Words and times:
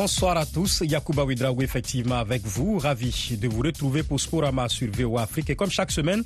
Bonsoir 0.00 0.36
à 0.36 0.46
tous, 0.46 0.82
Yacouba 0.86 1.24
Ouidraoui 1.24 1.64
effectivement 1.64 2.18
avec 2.18 2.42
vous, 2.46 2.78
ravi 2.78 3.36
de 3.36 3.48
vous 3.48 3.62
retrouver 3.62 4.04
pour 4.04 4.20
Sporama 4.20 4.68
sur 4.68 4.88
VOA 4.92 5.22
Afrique 5.22 5.50
et 5.50 5.56
comme 5.56 5.70
chaque 5.70 5.90
semaine, 5.90 6.22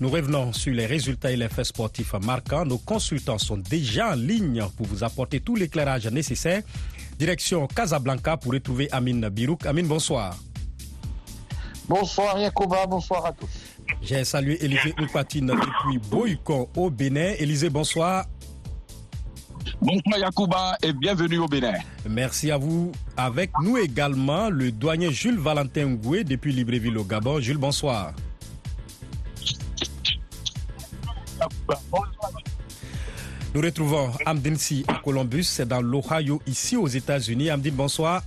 nous 0.00 0.10
revenons 0.10 0.52
sur 0.52 0.74
les 0.74 0.86
résultats 0.86 1.30
et 1.30 1.36
les 1.36 1.48
faits 1.48 1.66
sportifs 1.66 2.14
marquants. 2.14 2.64
Nos 2.64 2.78
consultants 2.78 3.38
sont 3.38 3.58
déjà 3.58 4.10
en 4.10 4.14
ligne 4.16 4.64
pour 4.76 4.86
vous 4.86 5.04
apporter 5.04 5.38
tout 5.38 5.54
l'éclairage 5.54 6.08
nécessaire. 6.08 6.64
Direction 7.16 7.68
Casablanca 7.68 8.38
pour 8.38 8.54
retrouver 8.54 8.88
Amine 8.90 9.28
Birouk. 9.28 9.66
Amine, 9.66 9.86
bonsoir. 9.86 10.34
Bonsoir 11.88 12.40
Yacouba, 12.40 12.86
bonsoir 12.86 13.24
à 13.24 13.32
tous. 13.32 13.46
J'ai 14.02 14.24
salué 14.24 14.58
Élisée 14.64 14.94
Oupatine 15.00 15.46
depuis 15.46 15.98
Boycon 16.10 16.68
au 16.76 16.90
Bénin. 16.90 17.34
Élisée, 17.38 17.70
bonsoir. 17.70 18.24
Bonsoir 19.80 20.18
Yacouba 20.18 20.76
et 20.82 20.92
bienvenue 20.92 21.38
au 21.38 21.46
Bénin. 21.46 21.74
Merci 22.08 22.50
à 22.50 22.56
vous. 22.56 22.92
Avec 23.16 23.50
nous 23.62 23.76
également 23.78 24.48
le 24.50 24.70
douanier 24.72 25.10
Jules 25.10 25.38
Valentin 25.38 25.86
Ngoué 25.86 26.24
depuis 26.24 26.52
Libreville 26.52 26.98
au 26.98 27.04
Gabon. 27.04 27.40
Jules, 27.40 27.58
bonsoir. 27.58 28.12
Nous 33.54 33.60
retrouvons 33.60 34.10
Amdine 34.24 34.56
Si 34.56 34.84
à 34.88 34.94
Columbus, 34.94 35.44
c'est 35.44 35.68
dans 35.68 35.82
l'Ohio, 35.82 36.40
ici 36.46 36.76
aux 36.76 36.86
États-Unis. 36.86 37.50
Amdine, 37.50 37.74
bonsoir. 37.74 38.22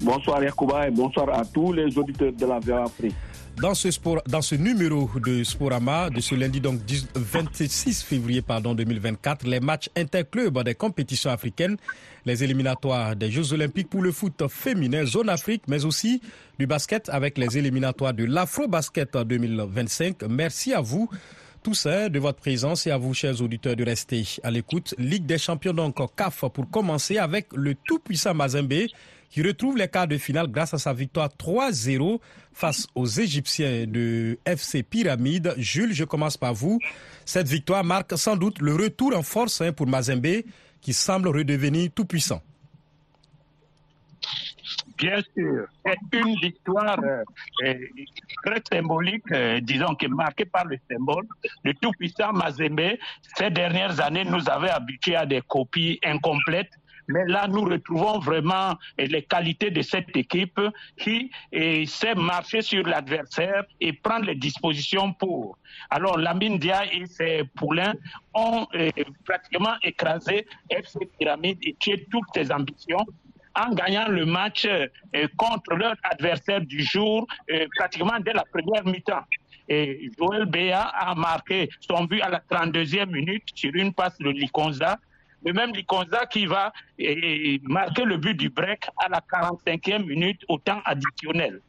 Bonsoir 0.00 0.42
Yacouba 0.42 0.88
et 0.88 0.90
bonsoir 0.90 1.28
à 1.38 1.44
tous 1.44 1.72
les 1.72 1.96
auditeurs 1.98 2.32
de 2.32 2.46
la 2.46 2.82
Afrique. 2.82 3.14
Dans 3.58 3.72
ce, 3.74 4.54
numéro 4.54 5.10
de 5.18 5.42
Sporama 5.42 6.10
de 6.10 6.20
ce 6.20 6.34
lundi 6.34 6.60
donc 6.60 6.80
26 7.14 8.02
février 8.02 8.42
pardon, 8.42 8.74
2024, 8.74 9.46
les 9.46 9.60
matchs 9.60 9.88
interclubs 9.96 10.62
des 10.62 10.74
compétitions 10.74 11.30
africaines, 11.30 11.78
les 12.26 12.44
éliminatoires 12.44 13.16
des 13.16 13.30
Jeux 13.30 13.54
olympiques 13.54 13.88
pour 13.88 14.02
le 14.02 14.12
foot 14.12 14.46
féminin, 14.48 15.06
zone 15.06 15.30
Afrique, 15.30 15.62
mais 15.68 15.86
aussi 15.86 16.20
du 16.58 16.66
basket 16.66 17.08
avec 17.08 17.38
les 17.38 17.56
éliminatoires 17.56 18.12
de 18.12 18.24
l'Afro-Basket 18.24 19.16
2025. 19.16 20.24
Merci 20.28 20.74
à 20.74 20.82
vous 20.82 21.08
tous 21.62 21.86
hein, 21.86 22.10
de 22.10 22.18
votre 22.20 22.38
présence 22.38 22.86
et 22.86 22.90
à 22.90 22.98
vous, 22.98 23.12
chers 23.14 23.40
auditeurs, 23.40 23.74
de 23.74 23.82
rester 23.84 24.24
à 24.44 24.50
l'écoute. 24.52 24.94
Ligue 24.98 25.26
des 25.26 25.38
champions 25.38 25.72
donc 25.72 25.96
CAF 26.14 26.44
pour 26.52 26.70
commencer 26.70 27.18
avec 27.18 27.48
le 27.54 27.74
tout-puissant 27.74 28.34
Mazembe 28.34 28.86
qui 29.30 29.42
retrouve 29.42 29.76
les 29.76 29.88
quarts 29.88 30.08
de 30.08 30.18
finale 30.18 30.48
grâce 30.48 30.74
à 30.74 30.78
sa 30.78 30.92
victoire 30.92 31.28
3-0 31.28 32.20
face 32.52 32.86
aux 32.94 33.06
Égyptiens 33.06 33.86
de 33.86 34.38
FC 34.44 34.82
Pyramide. 34.82 35.54
Jules, 35.58 35.92
je 35.92 36.04
commence 36.04 36.36
par 36.36 36.54
vous. 36.54 36.78
Cette 37.24 37.48
victoire 37.48 37.84
marque 37.84 38.16
sans 38.16 38.36
doute 38.36 38.60
le 38.60 38.74
retour 38.74 39.16
en 39.16 39.22
force 39.22 39.60
hein, 39.60 39.72
pour 39.72 39.86
Mazembe 39.86 40.42
qui 40.80 40.92
semble 40.92 41.28
redevenir 41.28 41.90
tout 41.94 42.04
puissant. 42.04 42.40
Bien 44.98 45.20
sûr, 45.36 45.66
c'est 45.84 46.18
une 46.18 46.36
victoire 46.40 46.98
euh, 47.02 47.74
très 48.44 48.62
symbolique, 48.72 49.30
euh, 49.30 49.60
disons 49.60 49.94
que 49.94 50.06
marquée 50.06 50.46
par 50.46 50.64
le 50.64 50.78
symbole. 50.90 51.26
Le 51.64 51.74
tout-puissant 51.74 52.32
Mazembe, 52.32 52.96
ces 53.36 53.50
dernières 53.50 54.00
années, 54.00 54.24
nous 54.24 54.48
avait 54.48 54.70
habitués 54.70 55.16
à 55.16 55.26
des 55.26 55.42
copies 55.46 55.98
incomplètes 56.02 56.72
mais 57.08 57.24
là, 57.26 57.46
nous 57.48 57.62
retrouvons 57.62 58.18
vraiment 58.18 58.74
les 58.98 59.22
qualités 59.22 59.70
de 59.70 59.82
cette 59.82 60.16
équipe 60.16 60.60
qui 60.98 61.30
sait 61.86 62.14
marcher 62.14 62.62
sur 62.62 62.86
l'adversaire 62.86 63.64
et 63.80 63.92
prendre 63.92 64.26
les 64.26 64.34
dispositions 64.34 65.12
pour. 65.12 65.58
Alors, 65.90 66.18
Lamine 66.18 66.58
Dia 66.58 66.84
et 66.92 67.06
ses 67.06 67.44
poulains 67.56 67.94
ont 68.34 68.66
pratiquement 69.24 69.74
écrasé 69.82 70.46
FC 70.70 71.08
Pyramide 71.18 71.58
et 71.62 71.74
tué 71.78 72.06
toutes 72.10 72.28
ses 72.34 72.50
ambitions 72.52 73.04
en 73.54 73.72
gagnant 73.72 74.08
le 74.08 74.26
match 74.26 74.68
contre 75.36 75.74
leur 75.74 75.94
adversaire 76.02 76.60
du 76.60 76.82
jour 76.82 77.26
pratiquement 77.76 78.18
dès 78.20 78.32
la 78.32 78.44
première 78.44 78.84
mi-temps. 78.84 79.24
Et 79.68 80.10
Joël 80.16 80.44
Béa 80.44 80.82
a 80.82 81.14
marqué 81.14 81.68
son 81.80 82.04
but 82.04 82.20
à 82.20 82.28
la 82.28 82.38
32e 82.38 83.06
minute 83.06 83.42
sur 83.54 83.74
une 83.74 83.92
passe 83.92 84.16
de 84.18 84.30
Likonza 84.30 84.96
le 85.44 85.52
même 85.52 85.72
Likonza 85.72 86.26
qui 86.26 86.46
va 86.46 86.72
marquer 87.62 88.04
le 88.04 88.16
but 88.16 88.34
du 88.34 88.48
break 88.50 88.84
à 88.98 89.08
la 89.08 89.20
45e 89.20 90.04
minute 90.04 90.42
au 90.48 90.58
temps 90.58 90.80
additionnel. 90.84 91.60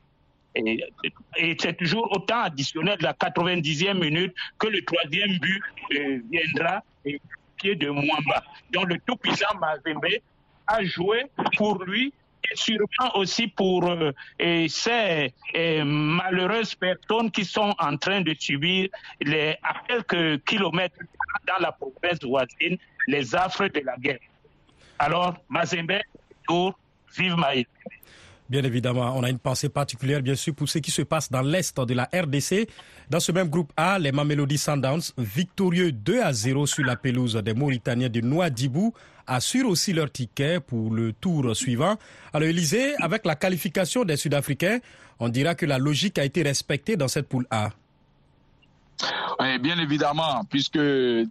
Et, 0.56 1.56
c'est 1.60 1.78
toujours 1.78 2.12
au 2.12 2.20
temps 2.20 2.42
additionnel 2.42 2.98
de 2.98 3.04
la 3.04 3.14
90e 3.14 4.00
minute 4.00 4.34
que 4.58 4.68
le 4.68 4.84
troisième 4.84 5.38
but 5.38 5.62
viendra 6.32 6.84
au 7.06 7.12
pied 7.58 7.76
de 7.76 7.90
Mwamba. 7.90 8.44
Donc 8.72 8.88
le 8.88 8.98
tout-puissant 9.06 9.56
Mazembe 9.60 10.08
a 10.66 10.84
joué 10.84 11.26
pour 11.58 11.84
lui 11.84 12.12
et 12.50 12.56
sûrement 12.56 13.16
aussi 13.16 13.48
pour 13.48 13.94
ces 14.68 15.34
malheureuses 15.84 16.76
personnes 16.76 17.30
qui 17.30 17.46
sont 17.46 17.76
en 17.78 17.98
train 17.98 18.22
de 18.22 18.34
subir 18.40 18.90
les, 19.22 19.56
à 19.62 19.76
quelques 19.88 20.44
kilomètres 20.46 21.00
dans 21.48 21.58
la 21.60 21.72
province 21.72 22.24
voisine 22.24 22.78
les 23.08 23.36
affres 23.36 23.68
de 23.68 23.80
la 23.86 23.98
guerre. 23.98 24.20
Alors, 25.00 25.36
Mazembe, 25.50 26.00
pour 26.46 26.78
vive 27.18 27.36
Maïs. 27.36 27.66
Bien 28.50 28.64
évidemment, 28.64 29.14
on 29.18 29.24
a 29.24 29.30
une 29.30 29.40
pensée 29.40 29.68
particulière, 29.68 30.22
bien 30.22 30.36
sûr, 30.36 30.56
pour 30.56 30.70
ce 30.70 30.80
qui 30.80 30.90
se 30.90 31.02
passe 31.02 31.30
dans 31.30 31.42
l'Est 31.42 31.78
de 31.82 31.94
la 31.94 32.06
RDC. 32.14 32.70
Dans 33.10 33.20
ce 33.20 33.34
même 33.34 33.50
groupe 33.50 33.74
A, 33.76 34.00
les 34.00 34.14
Mamelody 34.14 34.58
Sundowns, 34.58 35.02
victorieux 35.18 35.92
2 35.92 36.22
à 36.22 36.32
0 36.32 36.66
sur 36.66 36.86
la 36.86 36.96
pelouse 36.96 37.36
des 37.36 37.54
Mauritaniens 37.54 38.08
de 38.08 38.22
Nouadhibou, 38.22 38.94
assurent 39.26 39.68
aussi 39.68 39.92
leur 39.92 40.10
ticket 40.10 40.62
pour 40.62 40.94
le 40.94 41.12
tour 41.12 41.56
suivant. 41.58 41.98
Alors, 42.32 42.48
Élysée, 42.48 42.96
avec 43.02 43.26
la 43.26 43.36
qualification 43.36 44.06
des 44.06 44.16
Sud-Africains, 44.16 44.80
on 45.20 45.28
dira 45.28 45.54
que 45.54 45.66
la 45.66 45.78
logique 45.78 46.18
a 46.18 46.24
été 46.24 46.42
respectée 46.42 46.96
dans 46.96 47.10
cette 47.10 47.28
poule 47.28 47.48
A. 47.52 47.72
Oui, 49.40 49.60
bien 49.60 49.78
évidemment, 49.78 50.42
puisque 50.50 50.80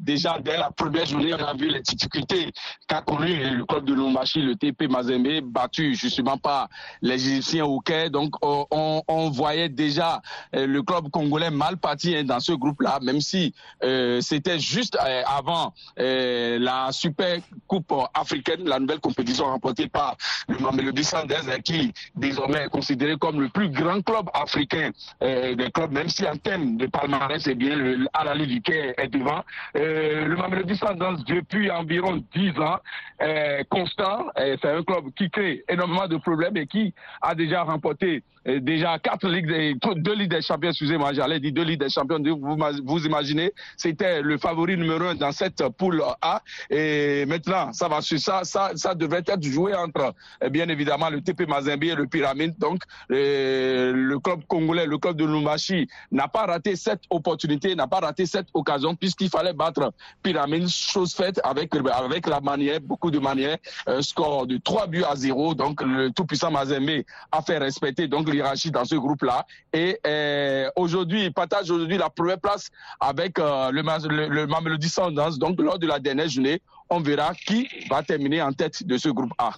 déjà 0.01 0.39
dès 0.39 0.57
la 0.57 0.71
première 0.71 1.07
journée, 1.07 1.35
on 1.35 1.45
a 1.45 1.55
vu 1.55 1.69
les 1.69 1.81
difficultés 1.81 2.53
qu'a 2.87 3.01
connu 3.01 3.51
le 3.51 3.65
club 3.65 3.85
de 3.85 3.95
Lumbashi, 3.95 4.43
le 4.43 4.55
TP 4.55 4.89
Mazembe, 4.89 5.41
battu 5.43 5.95
justement 5.95 6.39
par 6.39 6.69
les 7.03 7.15
Égyptiens 7.29 7.65
au 7.65 7.81
Quai. 7.81 8.11
Donc, 8.11 8.35
on, 8.43 9.31
voyait 9.31 9.69
déjà 9.69 10.23
le 10.53 10.81
club 10.83 11.11
congolais 11.11 11.51
mal 11.51 11.77
parti 11.79 12.15
hein, 12.15 12.25
dans 12.25 12.41
ce 12.41 12.53
groupe-là, 12.53 13.01
même 13.03 13.21
si 13.21 13.53
euh, 13.83 14.21
c'était 14.21 14.59
juste 14.59 14.97
euh, 15.05 15.23
avant 15.27 15.75
euh, 15.99 16.59
la 16.61 16.93
Super 16.93 17.41
Coupe 17.67 17.93
africaine, 18.15 18.65
la 18.65 18.79
nouvelle 18.79 19.01
compétition 19.01 19.47
remportée 19.47 19.89
par 19.89 20.17
le 20.49 20.59
Mamelodi 20.59 21.05
Sanders, 21.05 21.63
qui 21.65 21.93
désormais 22.15 22.65
est 22.65 22.69
considéré 22.69 23.17
comme 23.17 23.41
le 23.41 23.49
plus 23.49 23.69
grand 23.69 24.01
club 24.03 24.29
africain 24.33 24.91
des 25.21 25.71
clubs, 25.73 25.93
même 25.93 26.09
si 26.09 26.27
en 26.27 26.37
termes 26.37 26.77
de 26.77 26.87
palmarès, 26.87 27.43
c'est 27.43 27.56
bien 27.57 27.77
le 27.77 28.07
Alali 28.13 28.47
du 28.47 28.63
Quai 28.63 28.95
est 28.97 29.09
devant. 29.09 29.43
Euh, 29.77 30.27
le 30.27 30.37
Mamelodi 30.37 30.79
depuis 31.27 31.71
environ 31.71 32.23
10 32.35 32.59
ans, 32.61 32.79
est 33.19 33.65
constant. 33.69 34.27
C'est 34.37 34.65
un 34.65 34.83
club 34.83 35.13
qui 35.17 35.31
crée 35.31 35.65
énormément 35.69 36.07
de 36.07 36.17
problèmes 36.17 36.57
et 36.57 36.67
qui 36.67 36.95
a 37.23 37.35
déjà 37.35 37.63
remporté 37.63 38.23
déjà 38.61 38.99
quatre 38.99 39.29
ligues, 39.29 39.79
deux 39.97 40.15
ligues 40.15 40.31
des 40.31 40.43
champions, 40.43 40.71
excusez-moi, 40.71 41.13
j'allais 41.13 41.41
dire 41.41 41.53
deux 41.53 41.65
ligues 41.65 41.81
des 41.81 41.89
champions. 41.89 42.23
Vous, 42.23 42.57
vous 42.85 43.07
imaginez, 43.07 43.53
c'était 43.77 44.23
le 44.23 44.39
favori 44.39 44.77
numéro 44.77 45.05
un 45.05 45.15
dans 45.15 45.33
cette 45.33 45.63
poule 45.77 46.03
A. 46.23 46.43
Et 46.71 47.27
maintenant, 47.27 47.73
ça 47.73 47.89
va 47.89 48.01
sur 48.01 48.19
ça, 48.19 48.45
ça, 48.45 48.71
ça 48.75 48.95
devrait 48.95 49.25
être 49.27 49.43
joué 49.43 49.75
entre, 49.75 50.15
bien 50.51 50.69
évidemment, 50.69 51.11
le 51.11 51.21
TP 51.21 51.47
Mazembe 51.49 51.85
et 51.85 51.95
le 51.95 52.07
Pyramide. 52.07 52.57
Donc, 52.59 52.83
le 53.09 54.17
club 54.19 54.43
congolais, 54.47 54.87
le 54.87 54.99
club 54.99 55.17
de 55.17 55.25
Lumbashi 55.25 55.89
n'a 56.13 56.29
pas 56.29 56.47
raté 56.47 56.77
cette 56.77 57.03
opportunité, 57.11 57.46
n'a 57.75 57.87
pas 57.87 58.01
raté 58.01 58.27
cette 58.27 58.49
occasion 58.55 58.95
puisqu'il 58.95 59.29
fallait 59.29 59.53
battre 59.53 59.93
Pyramide, 60.23 60.69
chose 60.69 61.15
faite 61.15 61.41
avec, 61.45 61.75
avec 61.75 62.27
la 62.27 62.41
manière, 62.41 62.81
beaucoup 62.81 63.11
de 63.11 63.19
manière, 63.19 63.57
score 64.01 64.47
de 64.47 64.59
3 64.59 64.87
buts 64.87 65.05
à 65.05 65.17
0. 65.17 65.55
Donc, 65.55 65.83
le 65.83 66.11
tout-puissant 66.11 66.51
Mazembe 66.51 67.03
a 67.33 67.43
fait 67.43 67.59
respecter 67.59 68.09
donc 68.09 68.29
hiérarchie 68.33 68.71
dans 68.71 68.85
ce 68.85 68.95
groupe-là. 68.95 69.47
Et 69.73 69.99
euh, 70.07 70.71
aujourd'hui, 70.77 71.25
il 71.25 71.33
partage 71.33 71.71
aujourd'hui 71.71 71.99
la 71.99 72.11
première 72.11 72.39
place 72.39 72.71
avec 73.01 73.39
euh, 73.39 73.71
le, 73.71 73.83
le, 74.09 74.29
le 74.29 74.47
Mamelody. 74.47 74.93
Donc, 75.39 75.61
lors 75.61 75.79
de 75.79 75.87
la 75.87 75.99
dernière 75.99 76.29
journée, 76.29 76.61
on 76.91 77.01
verra 77.01 77.35
qui 77.35 77.69
va 77.91 78.03
terminer 78.03 78.43
en 78.43 78.53
tête 78.53 78.87
de 78.87 78.97
ce 78.97 79.09
groupe 79.09 79.33
A. 79.39 79.53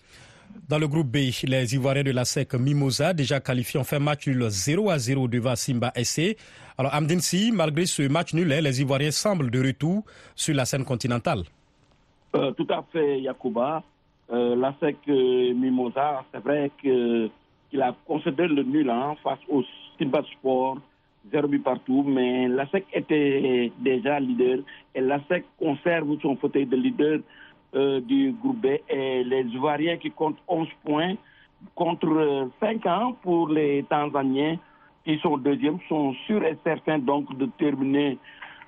Dans 0.67 0.79
le 0.79 0.89
groupe 0.89 1.09
B, 1.09 1.17
les 1.45 1.75
Ivoiriens 1.75 2.03
de 2.03 2.11
la 2.11 2.25
SEC 2.25 2.55
Mimosa, 2.55 3.15
déjà 3.15 3.41
qualifiés, 3.41 3.79
ont 3.79 3.85
fait 3.85 3.99
match 3.99 4.27
nul 4.27 4.47
0 4.49 4.91
à 4.91 4.99
0 4.99 5.29
devant 5.29 5.55
Simba 5.57 5.93
SC. 5.97 6.37
Alors, 6.77 6.95
Amdine 6.95 7.21
Si, 7.21 7.53
malgré 7.53 7.87
ce 7.87 8.09
match 8.09 8.35
nul, 8.35 8.49
les 8.49 8.81
Ivoiriens 8.81 9.11
semblent 9.11 9.51
de 9.51 9.67
retour 9.67 10.05
sur 10.35 10.55
la 10.55 10.65
scène 10.65 10.85
continentale. 10.85 11.43
Euh, 12.37 12.53
tout 12.53 12.67
à 12.71 12.85
fait, 12.93 13.21
Yacouba. 13.21 13.83
Euh, 14.31 14.57
la 14.57 14.75
SEC 14.81 14.97
Mimosa, 15.07 16.25
c'est 16.33 16.43
vrai 16.43 16.71
qu'il 16.81 17.83
a 17.83 17.95
concédé 18.07 18.47
le 18.47 18.63
nul 18.63 18.91
hein, 18.91 19.15
face 19.23 19.39
au 19.49 19.63
Simba 19.99 20.23
Sport, 20.33 20.79
zéro 21.33 21.49
but 21.49 21.63
partout, 21.63 22.05
mais 22.07 22.47
la 22.49 22.69
SEC 22.69 22.85
était 22.93 23.73
déjà 23.79 24.21
leader 24.21 24.59
et 24.95 25.01
la 25.01 25.19
SEC 25.29 25.45
conserve 25.59 26.19
son 26.21 26.37
fauteuil 26.37 26.67
de 26.67 26.77
leader 26.77 27.21
du 27.75 28.35
groupe 28.41 28.61
B 28.61 28.67
et 28.88 29.23
les 29.25 29.43
Ivoiriens 29.43 29.99
qui 29.99 30.11
comptent 30.11 30.38
11 30.49 30.69
points 30.85 31.15
contre 31.75 32.49
5 32.61 32.87
ans 32.87 33.17
pour 33.23 33.49
les 33.49 33.85
Tanzaniens 33.88 34.56
qui 35.05 35.19
sont 35.20 35.38
deuxièmes 35.38 35.79
sont 35.88 36.12
sûrs 36.26 36.44
et 36.44 36.56
certains 36.65 36.99
donc 36.99 37.35
de 37.38 37.47
terminer 37.59 38.19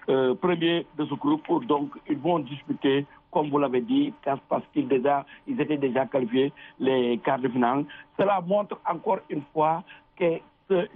euh, 0.09 0.35
premier 0.35 0.87
de 0.97 1.05
ce 1.05 1.15
groupe. 1.15 1.67
Donc 1.67 1.91
ils 2.09 2.19
vont 2.19 2.39
disputer, 2.39 3.05
comme 3.31 3.51
vous 3.51 3.59
l'avez 3.59 3.83
dit, 3.83 4.13
parce 4.49 4.65
qu'ils 4.73 4.89
déjà, 4.89 5.27
ils 5.47 5.61
étaient 5.61 5.77
déjà 5.77 6.07
qualifiés 6.07 6.51
les 6.79 7.19
quarts 7.19 7.41
de 7.41 7.49
finale. 7.49 7.85
Cela 8.19 8.41
montre 8.41 8.81
encore 8.91 9.21
une 9.29 9.43
fois 9.53 9.85
que 10.17 10.41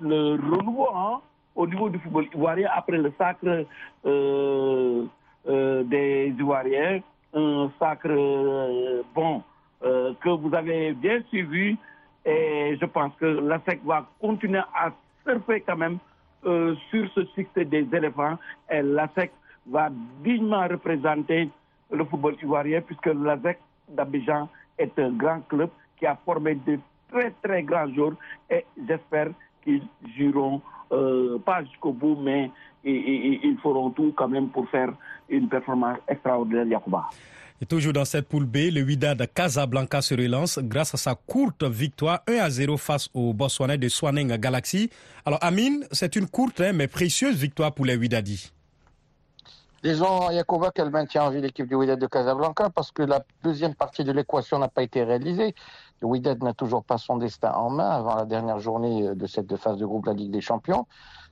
le 0.00 0.34
renouveau 0.36 0.88
hein, 0.94 1.20
au 1.54 1.66
niveau 1.66 1.90
du 1.90 1.98
football 1.98 2.26
ivoirien 2.34 2.68
après 2.74 2.96
le 2.96 3.12
sacre 3.18 3.66
euh, 4.06 5.04
euh, 5.46 5.82
des 5.84 6.34
Ivoiriens, 6.38 7.00
un 7.34 7.70
sacre 7.78 9.02
bon 9.14 9.42
que 9.82 10.28
vous 10.30 10.54
avez 10.54 10.92
bien 10.92 11.22
suivi 11.28 11.76
et 12.24 12.76
je 12.80 12.86
pense 12.86 13.12
que 13.20 13.26
la 13.26 13.60
SEC 13.66 13.84
va 13.84 14.06
continuer 14.20 14.62
à 14.74 14.90
surfer 15.26 15.60
quand 15.66 15.76
même 15.76 15.98
euh, 16.46 16.74
sur 16.90 17.08
ce 17.14 17.24
succès 17.26 17.64
des 17.64 17.86
éléphants. 17.92 18.38
Et 18.70 18.82
la 18.82 19.08
SEC 19.14 19.30
va 19.66 19.90
dignement 20.22 20.66
représenter 20.66 21.50
le 21.90 22.04
football 22.04 22.36
ivoirien 22.42 22.80
puisque 22.80 23.06
la 23.06 23.38
SEC 23.40 23.58
d'Abidjan 23.88 24.48
est 24.78 24.98
un 24.98 25.10
grand 25.10 25.40
club 25.48 25.70
qui 25.98 26.06
a 26.06 26.16
formé 26.24 26.54
de 26.54 26.78
très 27.10 27.30
très 27.42 27.62
grands 27.62 27.92
joueurs 27.94 28.14
et 28.50 28.64
j'espère 28.88 29.28
qu'ils 29.64 29.82
jureront 30.16 30.60
euh, 30.92 31.38
pas 31.38 31.64
jusqu'au 31.64 31.92
bout 31.92 32.16
mais 32.20 32.50
ils 32.84 33.56
feront 33.62 33.90
tout 33.90 34.12
quand 34.14 34.28
même 34.28 34.48
pour 34.48 34.68
faire 34.68 34.92
une 35.28 35.48
performance 35.48 35.98
extraordinaire 36.06 36.66
Yacouba. 36.66 37.08
Et 37.62 37.66
toujours 37.66 37.92
dans 37.92 38.04
cette 38.04 38.28
poule 38.28 38.46
B, 38.46 38.56
le 38.72 38.82
Wydad 38.82 39.26
Casablanca 39.32 40.02
se 40.02 40.14
relance 40.14 40.58
grâce 40.58 40.94
à 40.94 40.96
sa 40.96 41.14
courte 41.14 41.62
victoire 41.62 42.20
1 42.28 42.34
à 42.34 42.50
0 42.50 42.76
face 42.76 43.08
au 43.14 43.32
Botswana 43.32 43.76
de 43.76 43.88
Swaneng 43.88 44.36
Galaxy. 44.36 44.90
Alors 45.24 45.38
Amine, 45.42 45.86
c'est 45.92 46.16
une 46.16 46.26
courte 46.26 46.60
hein, 46.60 46.72
mais 46.74 46.88
précieuse 46.88 47.36
victoire 47.36 47.72
pour 47.72 47.86
les 47.86 47.96
Wydadis. 47.96 48.52
Disons, 49.84 50.30
Yacoba, 50.30 50.70
qu'elle 50.72 50.90
maintient 50.90 51.24
en 51.24 51.30
vie 51.30 51.42
l'équipe 51.42 51.68
du 51.68 51.74
Wydad 51.74 51.98
de 51.98 52.06
Casablanca 52.06 52.70
parce 52.70 52.90
que 52.90 53.02
la 53.02 53.22
deuxième 53.44 53.74
partie 53.74 54.02
de 54.02 54.12
l'équation 54.12 54.58
n'a 54.58 54.68
pas 54.68 54.82
été 54.82 55.04
réalisée. 55.04 55.54
Wydad 56.02 56.42
n'a 56.42 56.52
toujours 56.52 56.84
pas 56.84 56.98
son 56.98 57.16
destin 57.16 57.52
en 57.52 57.70
main 57.70 57.90
avant 57.90 58.14
la 58.14 58.24
dernière 58.24 58.58
journée 58.58 59.14
de 59.14 59.26
cette 59.26 59.56
phase 59.56 59.78
de 59.78 59.86
groupe 59.86 60.04
de 60.04 60.10
la 60.10 60.16
Ligue 60.16 60.32
des 60.32 60.40
Champions. 60.40 60.86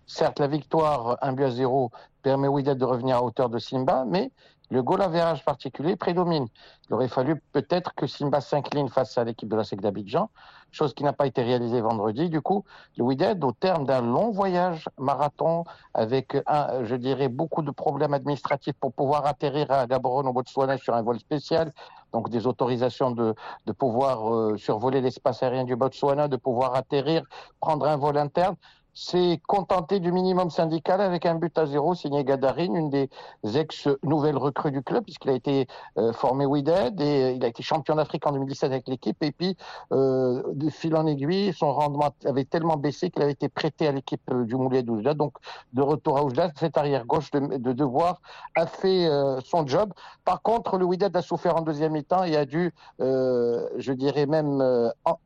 Certes, 0.07 0.41
la 0.41 0.47
victoire 0.47 1.19
1 1.23 1.33
but 1.33 1.45
à 1.45 1.51
0 1.51 1.91
permet 2.23 2.49
Wydad 2.49 2.79
de 2.79 2.85
revenir 2.85 3.17
à 3.17 3.23
hauteur 3.23 3.49
de 3.49 3.59
Simba, 3.59 4.05
mais 4.07 4.31
le 4.73 4.83
goal 4.83 5.03
average 5.03 5.45
particulier 5.45 5.97
prédomine. 5.97 6.47
Il 6.89 6.95
aurait 6.95 7.09
fallu 7.09 7.43
peut-être 7.53 7.95
que 7.95 8.07
Simba 8.07 8.41
s'incline 8.41 8.89
face 8.89 9.19
à 9.19 9.25
l'équipe 9.25 9.49
de 9.49 9.57
la 9.57 9.65
SEC 9.65 9.83
d'Abidjan, 9.83 10.31
chose 10.71 10.95
qui 10.95 11.05
n'a 11.05 11.13
pas 11.13 11.27
été 11.27 11.43
réalisée 11.43 11.83
vendredi. 11.83 12.31
Du 12.31 12.41
coup, 12.41 12.65
le 12.97 13.05
au 13.05 13.53
terme 13.53 13.85
d'un 13.85 14.01
long 14.01 14.31
voyage 14.31 14.89
marathon, 14.97 15.65
avec, 15.93 16.39
un, 16.47 16.85
je 16.85 16.97
dirais, 16.97 17.29
beaucoup 17.29 17.61
de 17.61 17.71
problèmes 17.71 18.15
administratifs 18.15 18.75
pour 18.81 18.95
pouvoir 18.95 19.27
atterrir 19.27 19.71
à 19.71 19.87
Gaborone 19.87 20.27
au 20.27 20.33
Botswana 20.33 20.79
sur 20.79 20.95
un 20.95 21.03
vol 21.03 21.19
spécial, 21.19 21.73
donc 22.13 22.29
des 22.29 22.47
autorisations 22.47 23.11
de, 23.11 23.35
pouvoir 23.79 24.33
euh, 24.33 24.57
survoler 24.57 25.01
l'espace 25.01 25.43
aérien 25.43 25.65
du 25.65 25.77
Botswana, 25.77 26.29
de 26.29 26.37
pouvoir 26.37 26.75
atterrir, 26.75 27.23
prendre 27.61 27.87
un 27.87 27.97
vol 27.97 28.17
interne, 28.19 28.57
s'est 28.95 29.41
contenté 29.47 30.01
du 30.01 30.13
minimum 30.13 30.51
syndical 30.51 31.01
avec 31.01 31.25
un 31.27 31.35
but 31.35 31.57
à 31.57 31.67
zéro 31.67 31.95
signé 31.95 32.25
Gadarine, 32.25 32.77
une 32.77 32.91
des 32.91 33.09
ex-nouvelles 33.55 34.37
recrues 34.37 34.71
du 34.71 34.83
club, 34.83 35.05
puisqu'il 35.05 35.31
a 35.31 35.35
été 35.35 35.67
euh, 35.99 36.13
formé 36.13 36.45
Wydad 36.45 37.01
et 37.01 37.33
il 37.35 37.45
a 37.45 37.49
été 37.49 37.63
champion 37.63 37.95
d'Afrique 37.95 38.27
en 38.27 38.33
2017 38.33 38.71
avec 38.71 38.89
l'équipe. 38.89 39.17
Et 39.23 39.33
puis, 39.33 39.57
euh, 39.93 40.43
de 40.53 40.69
fil 40.69 40.95
en 40.97 41.07
aiguille, 41.07 41.53
son 41.55 41.73
rendement 41.73 42.11
avait 42.27 42.45
tellement 42.45 42.77
baissé 42.77 43.11
qu'il 43.11 43.23
avait 43.23 43.33
été 43.33 43.49
prêté 43.49 43.87
à 43.87 43.93
l'équipe 43.93 44.23
euh, 44.31 44.45
du 44.45 44.57
Moulay 44.57 44.83
d'Oujda. 44.83 45.15
Donc, 45.15 45.35
de 45.73 45.83
retour 45.83 46.19
à 46.19 46.25
Oujda, 46.25 46.51
cet 46.59 46.77
arrière-gauche 46.77 47.31
de, 47.31 47.73
devoir 47.73 48.21
a 48.55 48.67
fait 48.67 49.09
son 49.45 49.67
job. 49.67 49.93
Par 50.25 50.43
contre, 50.43 50.77
le 50.77 50.85
Wydad 50.85 51.17
a 51.17 51.23
souffert 51.23 51.57
en 51.57 51.63
deuxième 51.63 51.93
mi-temps 51.93 52.25
et 52.25 52.37
a 52.37 52.45
dû, 52.45 52.75
je 52.99 53.93
dirais 53.93 54.27
même, 54.27 54.63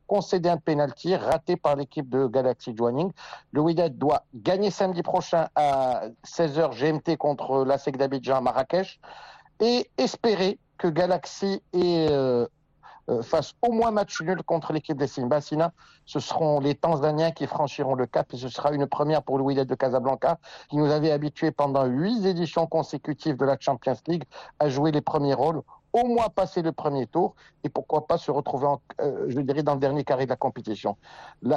concéder 0.07 0.49
un 0.49 0.57
penalty 0.57 1.15
raté 1.15 1.57
par 1.57 1.75
l'équipe 1.75 2.09
de 2.09 2.27
Galaxy 2.27 2.75
Joining. 2.75 3.11
Le 3.57 3.63
Wydad 3.63 3.97
doit 3.97 4.23
gagner 4.35 4.69
samedi 4.69 5.01
prochain 5.01 5.47
à 5.55 6.03
16h 6.23 6.77
GMT 6.77 7.17
contre 7.17 7.65
la 7.65 7.79
SEC 7.79 7.97
d'Abidjan 7.97 8.35
à 8.35 8.41
Marrakech 8.41 8.99
et 9.59 9.89
espérer 9.97 10.59
que 10.77 10.87
Galaxy 10.87 11.63
euh, 11.73 12.45
euh, 13.09 13.23
fasse 13.23 13.53
au 13.63 13.71
moins 13.71 13.89
match 13.89 14.21
nul 14.21 14.43
contre 14.43 14.73
l'équipe 14.73 14.95
des 14.95 15.07
Simbasina. 15.07 15.73
Ce 16.05 16.19
seront 16.19 16.59
les 16.59 16.75
Tanzaniens 16.75 17.31
qui 17.31 17.47
franchiront 17.47 17.95
le 17.95 18.05
cap 18.05 18.31
et 18.31 18.37
ce 18.37 18.47
sera 18.47 18.73
une 18.73 18.85
première 18.85 19.23
pour 19.23 19.39
le 19.39 19.43
Wydad 19.43 19.67
de 19.67 19.73
Casablanca 19.73 20.37
qui 20.69 20.77
nous 20.77 20.91
avait 20.91 21.09
habitués 21.09 21.49
pendant 21.49 21.85
huit 21.85 22.27
éditions 22.27 22.67
consécutives 22.67 23.37
de 23.37 23.45
la 23.45 23.57
Champions 23.59 23.97
League 24.05 24.25
à 24.59 24.69
jouer 24.69 24.91
les 24.91 25.01
premiers 25.01 25.33
rôles 25.33 25.63
au 25.93 26.07
moins 26.07 26.29
passer 26.29 26.61
le 26.61 26.71
premier 26.71 27.07
tour 27.07 27.35
et 27.63 27.69
pourquoi 27.69 28.07
pas 28.07 28.17
se 28.17 28.31
retrouver, 28.31 28.67
euh, 29.01 29.25
je 29.27 29.39
dirais, 29.41 29.63
dans 29.63 29.73
le 29.73 29.79
dernier 29.79 30.03
carré 30.03 30.25
de 30.25 30.29
la 30.29 30.35
compétition. 30.35 30.97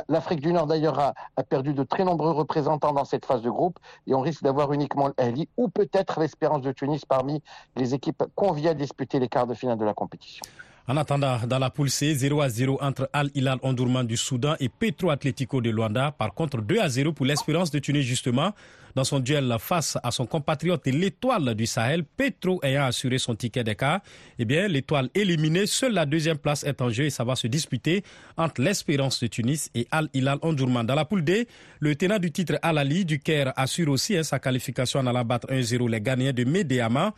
L'Afrique 0.08 0.40
du 0.40 0.52
Nord, 0.52 0.66
d'ailleurs, 0.66 0.98
a, 0.98 1.14
a, 1.36 1.42
perdu 1.42 1.74
de 1.74 1.82
très 1.82 2.04
nombreux 2.04 2.30
représentants 2.32 2.92
dans 2.92 3.04
cette 3.04 3.24
phase 3.24 3.42
de 3.42 3.50
groupe 3.50 3.78
et 4.06 4.14
on 4.14 4.20
risque 4.20 4.42
d'avoir 4.42 4.72
uniquement 4.72 5.10
l'Ali 5.18 5.48
ou 5.56 5.68
peut-être 5.68 6.20
l'Espérance 6.20 6.62
de 6.62 6.72
Tunis 6.72 7.04
parmi 7.04 7.42
les 7.76 7.94
équipes 7.94 8.24
conviées 8.34 8.70
à 8.70 8.74
disputer 8.74 9.18
les 9.18 9.28
quarts 9.28 9.46
de 9.46 9.54
finale 9.54 9.78
de 9.78 9.84
la 9.84 9.94
compétition. 9.94 10.42
En 10.90 10.96
attendant, 10.96 11.38
dans 11.46 11.60
la 11.60 11.70
poule 11.70 11.88
C, 11.88 12.14
0 12.14 12.40
à 12.40 12.48
0 12.48 12.78
entre 12.80 13.08
Al 13.12 13.30
Hilal 13.34 13.58
Ondurman 13.62 14.04
du 14.04 14.16
Soudan 14.16 14.56
et 14.58 14.68
Petro 14.68 15.10
Atlético 15.10 15.60
de 15.60 15.70
Luanda. 15.70 16.10
Par 16.10 16.34
contre, 16.34 16.60
2 16.60 16.80
à 16.80 16.88
0 16.88 17.12
pour 17.12 17.26
l'Espérance 17.26 17.70
de 17.70 17.78
Tunis, 17.78 18.02
justement, 18.02 18.50
dans 18.94 19.04
son 19.04 19.20
duel 19.20 19.54
face 19.58 19.98
à 20.02 20.10
son 20.10 20.26
compatriote 20.26 20.86
l'étoile 20.86 21.54
du 21.54 21.66
Sahel, 21.66 22.04
Petro 22.04 22.60
ayant 22.62 22.84
assuré 22.84 23.18
son 23.18 23.34
ticket 23.34 23.64
d'écart. 23.64 24.00
Eh 24.38 24.44
bien, 24.44 24.68
l'étoile 24.68 25.10
éliminée, 25.14 25.66
seule 25.66 25.92
la 25.92 26.06
deuxième 26.06 26.38
place 26.38 26.64
est 26.64 26.80
en 26.80 26.90
jeu 26.90 27.04
et 27.04 27.10
ça 27.10 27.24
va 27.24 27.36
se 27.36 27.46
disputer 27.46 28.02
entre 28.36 28.62
l'Espérance 28.62 29.20
de 29.20 29.26
Tunis 29.26 29.70
et 29.74 29.86
Al 29.90 30.08
Hilal 30.14 30.38
Ondurman. 30.42 30.86
Dans 30.86 30.94
la 30.94 31.04
poule 31.04 31.24
D, 31.24 31.46
le 31.80 31.94
tenant 31.96 32.18
du 32.18 32.30
titre 32.30 32.58
Al 32.62 32.78
Ali 32.78 33.04
du 33.04 33.18
Caire 33.18 33.52
assure 33.56 33.90
aussi 33.90 34.16
hein, 34.16 34.22
sa 34.22 34.38
qualification 34.38 35.00
en 35.00 35.06
allant 35.06 35.24
battre 35.24 35.48
1-0 35.48 35.88
les 35.88 36.00
gagnants 36.00 36.32
de 36.32 36.44
Medeama. 36.44 37.14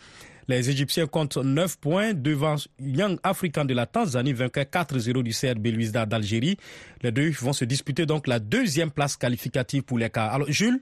Les 0.49 0.69
Égyptiens 0.69 1.07
comptent 1.07 1.37
9 1.37 1.79
points 1.79 2.15
devant 2.15 2.57
Young 2.81 3.19
African 3.23 3.65
de 3.65 3.75
la 3.75 3.87
Tanzanie, 3.87 4.33
vainqueur 4.33 4.65
4-0 4.65 5.23
du 5.23 5.33
CRB 5.33 5.67
Luisda 5.69 6.05
d'Algérie. 6.05 6.57
Les 7.03 7.13
deux 7.13 7.31
vont 7.31 7.53
se 7.53 7.65
disputer 7.65 8.07
donc 8.07 8.27
la 8.27 8.41
deuxième 8.41 8.91
place 8.91 9.17
qualificative 9.17 9.83
pour 9.83 9.99
les 9.99 10.11
cas. 10.11 10.27
Alors, 10.27 10.51
Jules, 10.51 10.81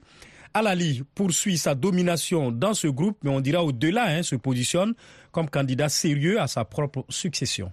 Alali 0.53 1.03
poursuit 1.15 1.57
sa 1.57 1.75
domination 1.75 2.51
dans 2.51 2.73
ce 2.73 2.87
groupe, 2.87 3.17
mais 3.23 3.29
on 3.29 3.39
dira 3.39 3.63
au-delà, 3.63 4.07
hein, 4.07 4.23
se 4.23 4.35
positionne 4.35 4.93
comme 5.31 5.49
candidat 5.49 5.89
sérieux 5.89 6.39
à 6.41 6.47
sa 6.47 6.65
propre 6.65 7.05
succession. 7.09 7.71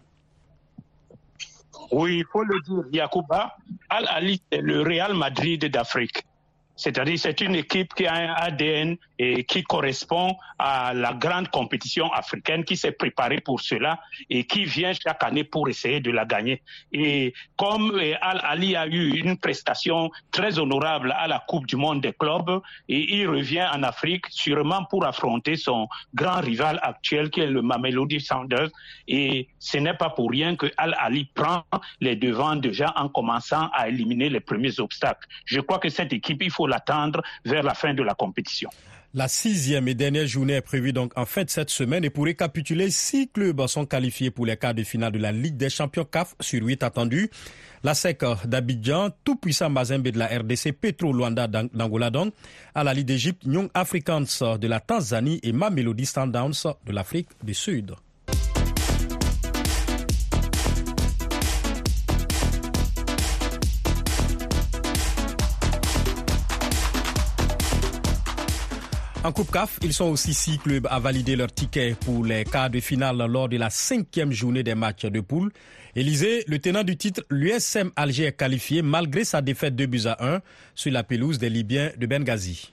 Oui, 1.91 2.19
il 2.19 2.25
faut 2.31 2.45
le 2.45 2.61
dire, 2.61 2.85
Yacouba. 2.93 3.57
Al-Ali, 3.89 4.43
c'est 4.53 4.61
le 4.61 4.83
Real 4.83 5.15
Madrid 5.15 5.65
d'Afrique. 5.65 6.23
C'est-à-dire 6.77 7.19
c'est 7.19 7.41
une 7.41 7.57
équipe 7.57 7.95
qui 7.95 8.07
a 8.07 8.15
un 8.15 8.35
ADN 8.35 8.97
et 9.19 9.45
qui 9.45 9.63
correspond 9.63 10.37
à 10.59 10.95
la 10.95 11.13
grande 11.13 11.49
compétition 11.49 12.13
africaine 12.13 12.65
qui 12.65 12.77
s'est 12.77 12.93
préparée 12.93 13.41
pour 13.41 13.61
cela 13.61 14.01
et 14.31 14.45
qui 14.45 14.65
vient 14.65 14.93
chaque 14.93 15.23
année 15.25 15.45
pour 15.45 15.69
essayer 15.69 16.01
de 16.01 16.11
la 16.11 16.25
gagner. 16.25 16.63
Et 16.93 17.35
comme 17.57 18.01
Al 18.21 18.41
Ali 18.45 18.77
a 18.77 18.87
eu 18.87 19.19
une 19.19 19.37
prestation 19.37 20.11
très 20.31 20.59
honorable 20.59 21.15
à 21.17 21.27
la 21.27 21.45
Coupe 21.49 21.67
du 21.67 21.77
Monde 21.77 22.01
des 22.01 22.13
clubs 22.13 22.61
et 22.89 23.17
il 23.17 23.29
revient 23.29 23.67
en 23.73 23.83
Afrique 23.83 24.27
sûrement 24.31 24.85
pour 24.85 25.05
affronter 25.05 25.57
son 25.57 25.89
grand 26.15 26.41
rival 26.41 26.79
actuel 26.83 27.31
qui 27.31 27.41
est 27.41 27.47
le 27.47 27.63
Mamelody 27.63 28.21
Sanders 28.21 28.71
et 29.07 29.49
ce 29.59 29.79
n'est 29.79 29.95
pas 29.95 30.11
pour 30.11 30.31
rien 30.31 30.57
que 30.57 30.67
Al 30.77 30.95
Ali 30.99 31.25
prend 31.35 31.65
les 32.01 32.17
devants 32.17 32.57
déjà 32.57 32.93
en 32.97 33.09
commençant 33.09 33.69
à 33.73 33.89
éliminer 33.89 34.29
les 34.29 34.41
premiers 34.41 34.79
obstacles. 34.81 35.27
Je 35.45 35.61
crois 35.61 35.79
que 35.79 35.89
cette 35.89 36.13
équipe, 36.13 36.43
il 36.43 36.51
faut 36.51 36.67
l'attendre 36.67 37.23
vers 37.45 37.63
la 37.63 37.75
fin 37.75 37.95
de 37.95 38.03
la 38.03 38.15
compétition. 38.15 38.71
La 39.15 39.27
sixième 39.27 39.89
et 39.89 39.95
dernière 39.95 40.27
journée 40.27 40.53
est 40.53 40.61
prévue 40.61 40.93
donc 40.93 41.13
en 41.17 41.25
fin 41.25 41.43
de 41.43 41.49
cette 41.49 41.71
semaine 41.71 42.05
et 42.05 42.11
pour 42.11 42.27
récapituler, 42.27 42.91
six 42.91 43.27
clubs 43.29 43.67
sont 43.67 43.87
qualifiés 43.87 44.31
pour 44.31 44.45
les 44.45 44.59
quarts 44.59 44.75
de 44.75 44.83
finale 44.83 45.13
de 45.13 45.19
la 45.19 45.33
Ligue 45.33 45.57
des 45.57 45.71
champions 45.71 46.05
CAF 46.05 46.35
sur 46.41 46.63
huit 46.63 46.83
attendus. 46.83 47.31
La 47.83 47.95
SEC 47.95 48.23
d'Abidjan, 48.45 49.09
tout 49.25 49.37
puissant 49.37 49.71
Mazembe 49.71 50.09
de 50.09 50.19
la 50.19 50.27
RDC, 50.27 50.73
Petro 50.79 51.15
Luanda 51.15 51.47
d'Angola 51.47 52.11
donc, 52.11 52.35
à 52.75 52.85
la 52.85 52.93
Ligue 52.93 53.07
d'Égypte, 53.07 53.45
Young 53.47 53.71
Africans 53.73 54.59
de 54.61 54.67
la 54.67 54.81
Tanzanie 54.81 55.41
et 55.43 55.53
Mamelody 55.53 56.05
Sundowns 56.05 56.75
de 56.85 56.93
l'Afrique 56.93 57.29
du 57.43 57.55
Sud. 57.55 57.95
En 69.25 69.33
Coupe 69.33 69.51
CAF, 69.51 69.81
ils 69.83 69.93
sont 69.93 70.05
aussi 70.05 70.33
six 70.33 70.59
clubs 70.59 70.87
à 70.89 71.01
valider 71.01 71.35
leur 71.35 71.53
ticket 71.53 71.97
pour 72.05 72.25
les 72.25 72.45
quarts 72.45 72.71
de 72.71 72.79
finale 72.79 73.17
lors 73.17 73.49
de 73.49 73.57
la 73.57 73.69
cinquième 73.69 74.31
journée 74.31 74.63
des 74.63 74.77
matchs 74.77 75.07
de 75.07 75.21
poule. 75.21 75.51
Élysée, 75.97 76.45
le 76.47 76.61
tenant 76.61 76.85
du 76.85 76.97
titre, 76.97 77.25
l'USM 77.29 77.91
Alger 77.97 78.33
qualifié 78.33 78.81
malgré 78.81 79.25
sa 79.25 79.43
défaite 79.43 79.75
de 79.75 79.87
buts 79.87 80.07
à 80.07 80.25
1 80.25 80.41
sur 80.77 80.93
la 80.93 81.03
pelouse 81.03 81.39
des 81.39 81.51
Libyens 81.51 81.91
de 81.99 82.07
Benghazi. 82.07 82.73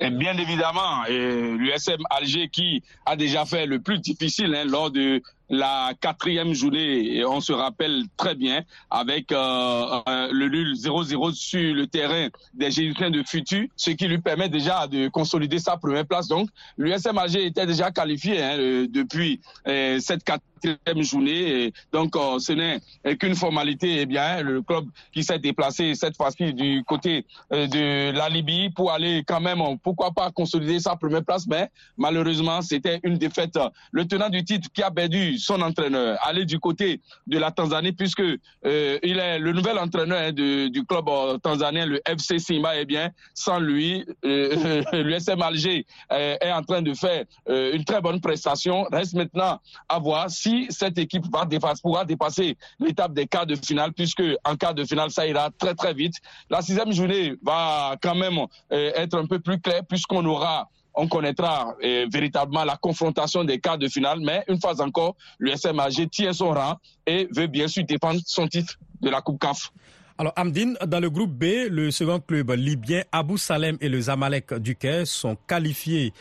Et 0.00 0.10
bien 0.10 0.36
évidemment, 0.36 1.04
l'USM 1.08 2.02
Alger 2.10 2.48
qui 2.48 2.82
a 3.06 3.16
déjà 3.16 3.44
fait 3.44 3.66
le 3.66 3.80
plus 3.80 3.98
difficile 3.98 4.54
hein, 4.54 4.64
lors 4.64 4.90
de 4.90 5.22
la 5.52 5.92
quatrième 6.00 6.54
journée, 6.54 7.16
et 7.16 7.24
on 7.26 7.40
se 7.42 7.52
rappelle 7.52 8.04
très 8.16 8.34
bien, 8.34 8.62
avec 8.90 9.30
euh, 9.32 10.00
le 10.32 10.48
nul 10.48 10.72
0-0 10.74 11.34
sur 11.34 11.74
le 11.74 11.86
terrain 11.86 12.28
des 12.54 12.70
Gélusiens 12.70 13.10
de 13.10 13.22
Futu, 13.22 13.70
ce 13.76 13.90
qui 13.90 14.08
lui 14.08 14.18
permet 14.18 14.48
déjà 14.48 14.86
de 14.86 15.08
consolider 15.08 15.58
sa 15.58 15.76
première 15.76 16.06
place. 16.06 16.26
Donc, 16.26 16.48
l'USM 16.78 17.18
Alger 17.18 17.44
était 17.44 17.66
déjà 17.66 17.90
qualifié 17.90 18.42
hein, 18.42 18.86
depuis 18.88 19.40
euh, 19.68 19.98
cette 20.00 20.24
quatrième 20.24 21.02
journée. 21.02 21.64
Et 21.64 21.72
donc, 21.92 22.16
euh, 22.16 22.38
ce 22.38 22.52
n'est 22.52 22.80
qu'une 23.18 23.34
formalité. 23.34 24.00
Eh 24.00 24.06
bien, 24.06 24.40
le 24.40 24.62
club 24.62 24.86
qui 25.12 25.22
s'est 25.22 25.38
déplacé 25.38 25.94
cette 25.94 26.16
fois-ci 26.16 26.54
du 26.54 26.82
côté 26.84 27.26
de 27.50 28.10
la 28.12 28.30
Libye 28.30 28.70
pour 28.70 28.90
aller 28.90 29.22
quand 29.26 29.40
même, 29.40 29.60
pourquoi 29.82 30.12
pas 30.12 30.30
consolider 30.30 30.80
sa 30.80 30.96
première 30.96 31.24
place, 31.24 31.46
mais 31.46 31.70
malheureusement, 31.96 32.62
c'était 32.62 33.00
une 33.02 33.18
défaite. 33.18 33.58
Le 33.90 34.06
tenant 34.06 34.28
du 34.28 34.44
titre 34.44 34.68
qui 34.72 34.82
a 34.82 34.90
perdu 34.90 35.38
son 35.38 35.60
entraîneur, 35.60 36.18
aller 36.22 36.44
du 36.44 36.58
côté 36.58 37.00
de 37.26 37.38
la 37.38 37.50
Tanzanie, 37.50 37.92
puisque 37.92 38.22
euh, 38.64 38.98
il 39.02 39.18
est 39.18 39.38
le 39.38 39.52
nouvel 39.52 39.78
entraîneur 39.78 40.18
hein, 40.18 40.32
du 40.32 40.84
club 40.86 41.08
euh, 41.08 41.38
tanzanien, 41.38 41.86
le 41.86 42.00
FC 42.06 42.38
Simba. 42.38 42.76
Eh 42.76 42.84
bien, 42.84 43.10
sans 43.34 43.58
lui, 43.58 44.04
euh, 44.24 44.82
l'USM 44.92 45.42
Alger 45.42 45.86
est 46.10 46.52
en 46.52 46.62
train 46.62 46.82
de 46.82 46.94
faire 46.94 47.24
une 47.48 47.84
très 47.84 48.00
bonne 48.00 48.20
prestation. 48.20 48.86
Reste 48.92 49.14
maintenant 49.14 49.60
à 49.88 49.98
voir 49.98 50.30
si 50.30 50.66
cette 50.70 50.98
équipe 50.98 51.24
va 51.32 51.44
dépasser, 51.44 51.80
pourra 51.82 52.04
dépasser 52.04 52.56
l'étape 52.78 53.14
des 53.14 53.26
quarts 53.26 53.46
de 53.46 53.56
finale, 53.56 53.92
puisque 53.92 54.22
en 54.44 54.56
quart 54.56 54.74
de 54.74 54.84
finale, 54.84 55.10
ça 55.10 55.26
ira 55.26 55.50
très 55.58 55.74
très 55.74 55.94
vite. 55.94 56.14
La 56.50 56.60
sixième 56.60 56.92
journée 56.92 57.34
va 57.42 57.96
quand 58.02 58.14
même 58.14 58.46
être 58.70 59.18
un 59.18 59.26
peu 59.26 59.38
plus 59.38 59.60
claire, 59.60 59.71
puisqu'on 59.88 60.24
aura 60.24 60.68
on 60.94 61.08
connaîtra 61.08 61.74
euh, 61.82 62.06
véritablement 62.12 62.64
la 62.64 62.76
confrontation 62.76 63.44
des 63.44 63.58
quarts 63.58 63.78
de 63.78 63.88
finale. 63.88 64.20
Mais 64.20 64.44
une 64.48 64.60
fois 64.60 64.80
encore, 64.82 65.16
le 65.38 65.56
SMAG 65.56 66.08
tient 66.10 66.32
son 66.32 66.50
rang 66.50 66.76
et 67.06 67.28
veut 67.34 67.46
bien 67.46 67.68
sûr 67.68 67.84
défendre 67.84 68.20
son 68.26 68.46
titre 68.46 68.78
de 69.00 69.10
la 69.10 69.20
Coupe 69.20 69.40
CAF. 69.40 69.72
Alors, 70.18 70.32
Amdine, 70.36 70.76
dans 70.86 71.00
le 71.00 71.08
groupe 71.08 71.32
B, 71.32 71.44
le 71.70 71.90
second 71.90 72.20
club 72.20 72.50
libyen 72.50 73.02
Abu 73.10 73.38
Salem 73.38 73.78
et 73.80 73.88
le 73.88 74.00
Zamalek 74.00 74.54
du 74.54 74.76
Caire 74.76 75.06
sont 75.06 75.36
qualifiés, 75.48 76.12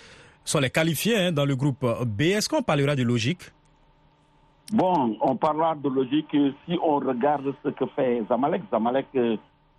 sont 0.46 0.60
les 0.60 0.70
qualifiés 0.70 1.18
hein, 1.18 1.32
dans 1.32 1.46
le 1.46 1.56
groupe 1.56 1.86
B. 2.06 2.22
Est-ce 2.22 2.48
qu'on 2.48 2.64
parlera 2.64 2.96
de 2.96 3.04
logique? 3.04 3.42
Bon, 4.72 5.18
on 5.20 5.36
parlera 5.36 5.76
de 5.76 5.90
logique 5.90 6.32
si 6.66 6.80
on 6.82 6.96
regarde 6.96 7.54
ce 7.64 7.70
que 7.70 7.86
fait 7.94 8.24
Zamalek. 8.30 8.62
Zamalek, 8.72 9.08
euh, 9.16 9.36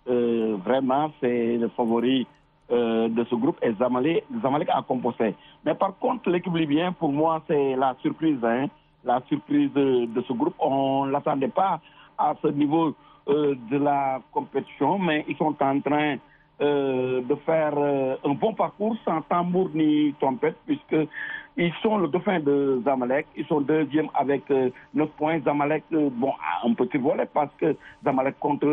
euh, 0.07 0.57
vraiment, 0.63 1.11
c'est 1.19 1.57
le 1.57 1.69
favori 1.69 2.27
euh, 2.73 3.07
de 3.07 3.23
ce 3.25 3.35
groupe 3.35 3.59
et 3.61 3.71
Zamalek, 3.73 4.69
a 4.69 4.81
composé. 4.81 5.35
Mais 5.63 5.75
par 5.75 5.95
contre, 5.99 6.27
l'équipe 6.31 6.55
libyenne, 6.55 6.93
pour 6.93 7.11
moi, 7.11 7.43
c'est 7.47 7.75
la 7.75 7.95
surprise. 8.01 8.43
Hein, 8.43 8.65
la 9.03 9.21
surprise 9.27 9.71
de, 9.73 10.23
ce 10.27 10.33
groupe. 10.33 10.55
On 10.57 11.05
ne 11.05 11.11
l'attendait 11.11 11.49
pas 11.49 11.79
à 12.17 12.33
ce 12.41 12.47
niveau 12.47 12.95
euh, 13.27 13.53
de 13.69 13.77
la 13.77 14.21
compétition, 14.31 14.97
mais 14.97 15.23
ils 15.27 15.37
sont 15.37 15.55
en 15.61 15.79
train 15.81 16.15
euh, 16.61 17.21
de 17.21 17.35
faire 17.45 17.77
un 17.77 18.33
bon 18.33 18.53
parcours 18.53 18.95
sans 19.05 19.21
tambour 19.21 19.69
ni 19.75 20.15
trompette, 20.19 20.57
puisque 20.65 21.07
ils 21.55 21.73
sont 21.83 21.99
le 21.99 22.07
dauphin 22.07 22.39
de 22.39 22.81
Zamalek. 22.83 23.27
Ils 23.37 23.45
sont 23.45 23.61
deuxième 23.61 24.07
avec 24.15 24.49
9 24.49 25.09
points. 25.17 25.39
Zamalek, 25.41 25.83
bon, 25.91 26.31
a 26.31 26.67
un 26.67 26.73
petit 26.73 26.97
volet 26.97 27.27
parce 27.31 27.53
que 27.59 27.75
Zamalek 28.03 28.39
compte 28.39 28.65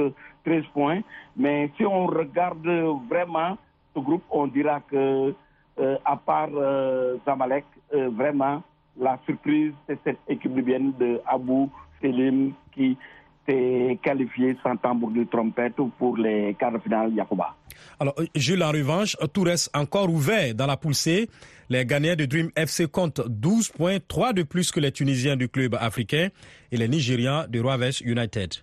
13 0.47 0.65
points. 0.73 1.01
Mais 1.37 1.71
si 1.77 1.85
on 1.85 2.07
regarde 2.07 2.67
vraiment 3.11 3.59
groupe, 3.99 4.23
on 4.31 4.47
dira 4.47 4.81
que, 4.81 5.35
euh, 5.79 5.97
à 6.05 6.17
part 6.17 6.49
euh, 6.55 7.17
Zamalek, 7.25 7.65
euh, 7.95 8.09
vraiment, 8.11 8.63
la 8.99 9.19
surprise, 9.27 9.73
c'est 9.89 9.99
cette 10.05 10.19
équipe 10.29 10.55
libyenne 10.55 10.93
de 10.99 11.21
Abu 11.27 11.67
Selim 12.01 12.53
qui 12.73 12.97
s'est 13.49 13.99
qualifiée 14.03 14.57
sans 14.63 14.77
tambour 14.77 15.11
de 15.11 15.25
trompette 15.25 15.77
pour 15.99 16.17
les 16.17 16.55
quarts 16.59 16.73
de 16.73 16.79
finale 16.79 17.13
Yakuba. 17.15 17.55
Alors, 17.99 18.15
Jules, 18.35 18.63
en 18.63 18.71
revanche, 18.73 19.17
tout 19.33 19.43
reste 19.43 19.71
encore 19.75 20.11
ouvert 20.11 20.55
dans 20.55 20.67
la 20.67 20.79
C. 20.93 21.29
Les 21.69 21.87
gagnants 21.87 22.17
de 22.17 22.25
Dream 22.27 22.51
FC 22.57 22.89
comptent 22.89 23.23
12 23.27 23.71
points, 23.71 23.99
3 24.07 24.33
de 24.33 24.43
plus 24.43 24.71
que 24.73 24.81
les 24.81 24.93
Tunisiens 24.93 25.37
du 25.37 25.49
club 25.49 25.77
africain 25.81 26.29
et 26.73 26.77
les 26.77 26.89
Nigérians 26.89 27.45
de 27.49 27.61
Roaves 27.61 28.03
United. 28.05 28.55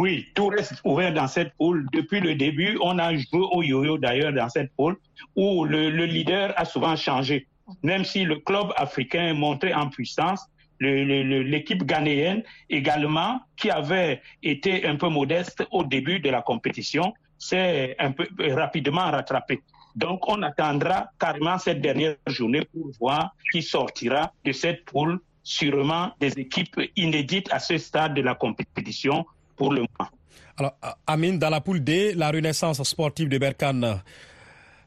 Oui, 0.00 0.28
tout 0.32 0.46
reste 0.46 0.80
ouvert 0.84 1.12
dans 1.12 1.26
cette 1.26 1.52
poule. 1.54 1.84
Depuis 1.92 2.20
le 2.20 2.36
début, 2.36 2.78
on 2.80 3.00
a 3.00 3.16
joué 3.16 3.40
au 3.50 3.64
yo-yo 3.64 3.98
d'ailleurs 3.98 4.32
dans 4.32 4.48
cette 4.48 4.72
poule 4.76 4.96
où 5.34 5.64
le, 5.64 5.88
leader 5.88 6.54
a 6.56 6.64
souvent 6.64 6.94
changé. 6.94 7.48
Même 7.82 8.04
si 8.04 8.22
le 8.22 8.36
club 8.36 8.72
africain 8.76 9.30
est 9.30 9.34
montré 9.34 9.74
en 9.74 9.88
puissance, 9.88 10.46
l'équipe 10.78 11.82
ghanéenne 11.82 12.44
également, 12.70 13.40
qui 13.56 13.72
avait 13.72 14.22
été 14.40 14.86
un 14.86 14.94
peu 14.94 15.08
modeste 15.08 15.66
au 15.72 15.82
début 15.82 16.20
de 16.20 16.30
la 16.30 16.42
compétition, 16.42 17.12
s'est 17.36 17.96
peu 18.16 18.54
rapidement 18.54 19.10
rattrapé. 19.10 19.62
Donc, 19.96 20.28
on 20.28 20.40
attendra 20.44 21.10
carrément 21.18 21.58
cette 21.58 21.80
dernière 21.80 22.14
journée 22.28 22.64
pour 22.72 22.88
voir 23.00 23.34
qui 23.50 23.62
sortira 23.62 24.32
de 24.44 24.52
cette 24.52 24.84
poule, 24.84 25.18
sûrement 25.42 26.12
des 26.20 26.38
équipes 26.38 26.80
inédites 26.94 27.52
à 27.52 27.58
ce 27.58 27.78
stade 27.78 28.14
de 28.14 28.22
la 28.22 28.36
compétition 28.36 29.26
pour 29.58 29.72
le 29.72 29.80
moment. 29.80 30.10
Alors, 30.56 30.74
Amine, 31.06 31.38
dans 31.38 31.50
la 31.50 31.60
poule 31.60 31.84
D, 31.84 32.14
la 32.14 32.30
renaissance 32.30 32.82
sportive 32.82 33.28
de 33.28 33.38
Berkane 33.38 34.00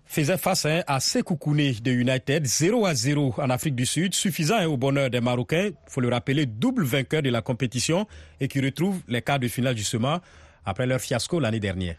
faisait 0.05 0.37
face 0.37 0.65
hein, 0.65 0.81
à 0.87 0.99
Sekoukouni 0.99 1.79
de 1.81 1.91
United, 1.91 2.45
0 2.45 2.85
à 2.85 2.93
0 2.93 3.35
en 3.37 3.49
Afrique 3.49 3.75
du 3.75 3.85
Sud, 3.85 4.13
suffisant 4.13 4.57
hein, 4.57 4.65
au 4.65 4.75
bonheur 4.75 5.09
des 5.09 5.21
Marocains, 5.21 5.69
faut 5.87 6.01
le 6.01 6.09
rappeler, 6.09 6.45
double 6.45 6.83
vainqueur 6.83 7.21
de 7.21 7.29
la 7.29 7.41
compétition 7.41 8.07
et 8.41 8.49
qui 8.49 8.59
retrouve 8.59 8.99
les 9.07 9.21
quarts 9.21 9.39
de 9.39 9.47
finale 9.47 9.77
justement 9.77 10.19
après 10.65 10.85
leur 10.85 10.99
fiasco 10.99 11.39
l'année 11.39 11.61
dernière. 11.61 11.95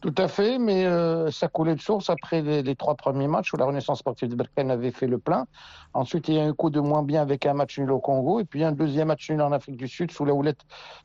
Tout 0.00 0.14
à 0.16 0.28
fait, 0.28 0.58
mais 0.58 0.86
euh, 0.86 1.28
ça 1.32 1.48
coulait 1.48 1.74
de 1.74 1.80
source 1.80 2.08
après 2.08 2.40
les, 2.40 2.76
trois 2.76 2.94
premiers 2.94 3.26
matchs 3.26 3.52
où 3.52 3.56
la 3.56 3.64
Renaissance 3.64 3.98
sportive 3.98 4.28
de 4.28 4.36
Berkane 4.36 4.70
avait 4.70 4.92
fait 4.92 5.08
le 5.08 5.18
plein. 5.18 5.46
Ensuite, 5.92 6.28
il 6.28 6.34
y 6.34 6.38
a 6.38 6.44
eu 6.44 6.48
un 6.48 6.52
coup 6.52 6.70
de 6.70 6.78
moins 6.78 7.02
bien 7.02 7.20
avec 7.20 7.46
un 7.46 7.54
match 7.54 7.80
nul 7.80 7.90
au 7.90 7.98
Congo, 7.98 8.38
et 8.38 8.44
puis 8.44 8.62
un 8.62 8.70
deuxième 8.70 9.08
match 9.08 9.28
nul 9.28 9.42
en 9.42 9.50
Afrique 9.50 9.76
du 9.76 9.88
Sud 9.88 10.12
sous 10.12 10.24
la 10.24 10.34
houlette 10.34 10.60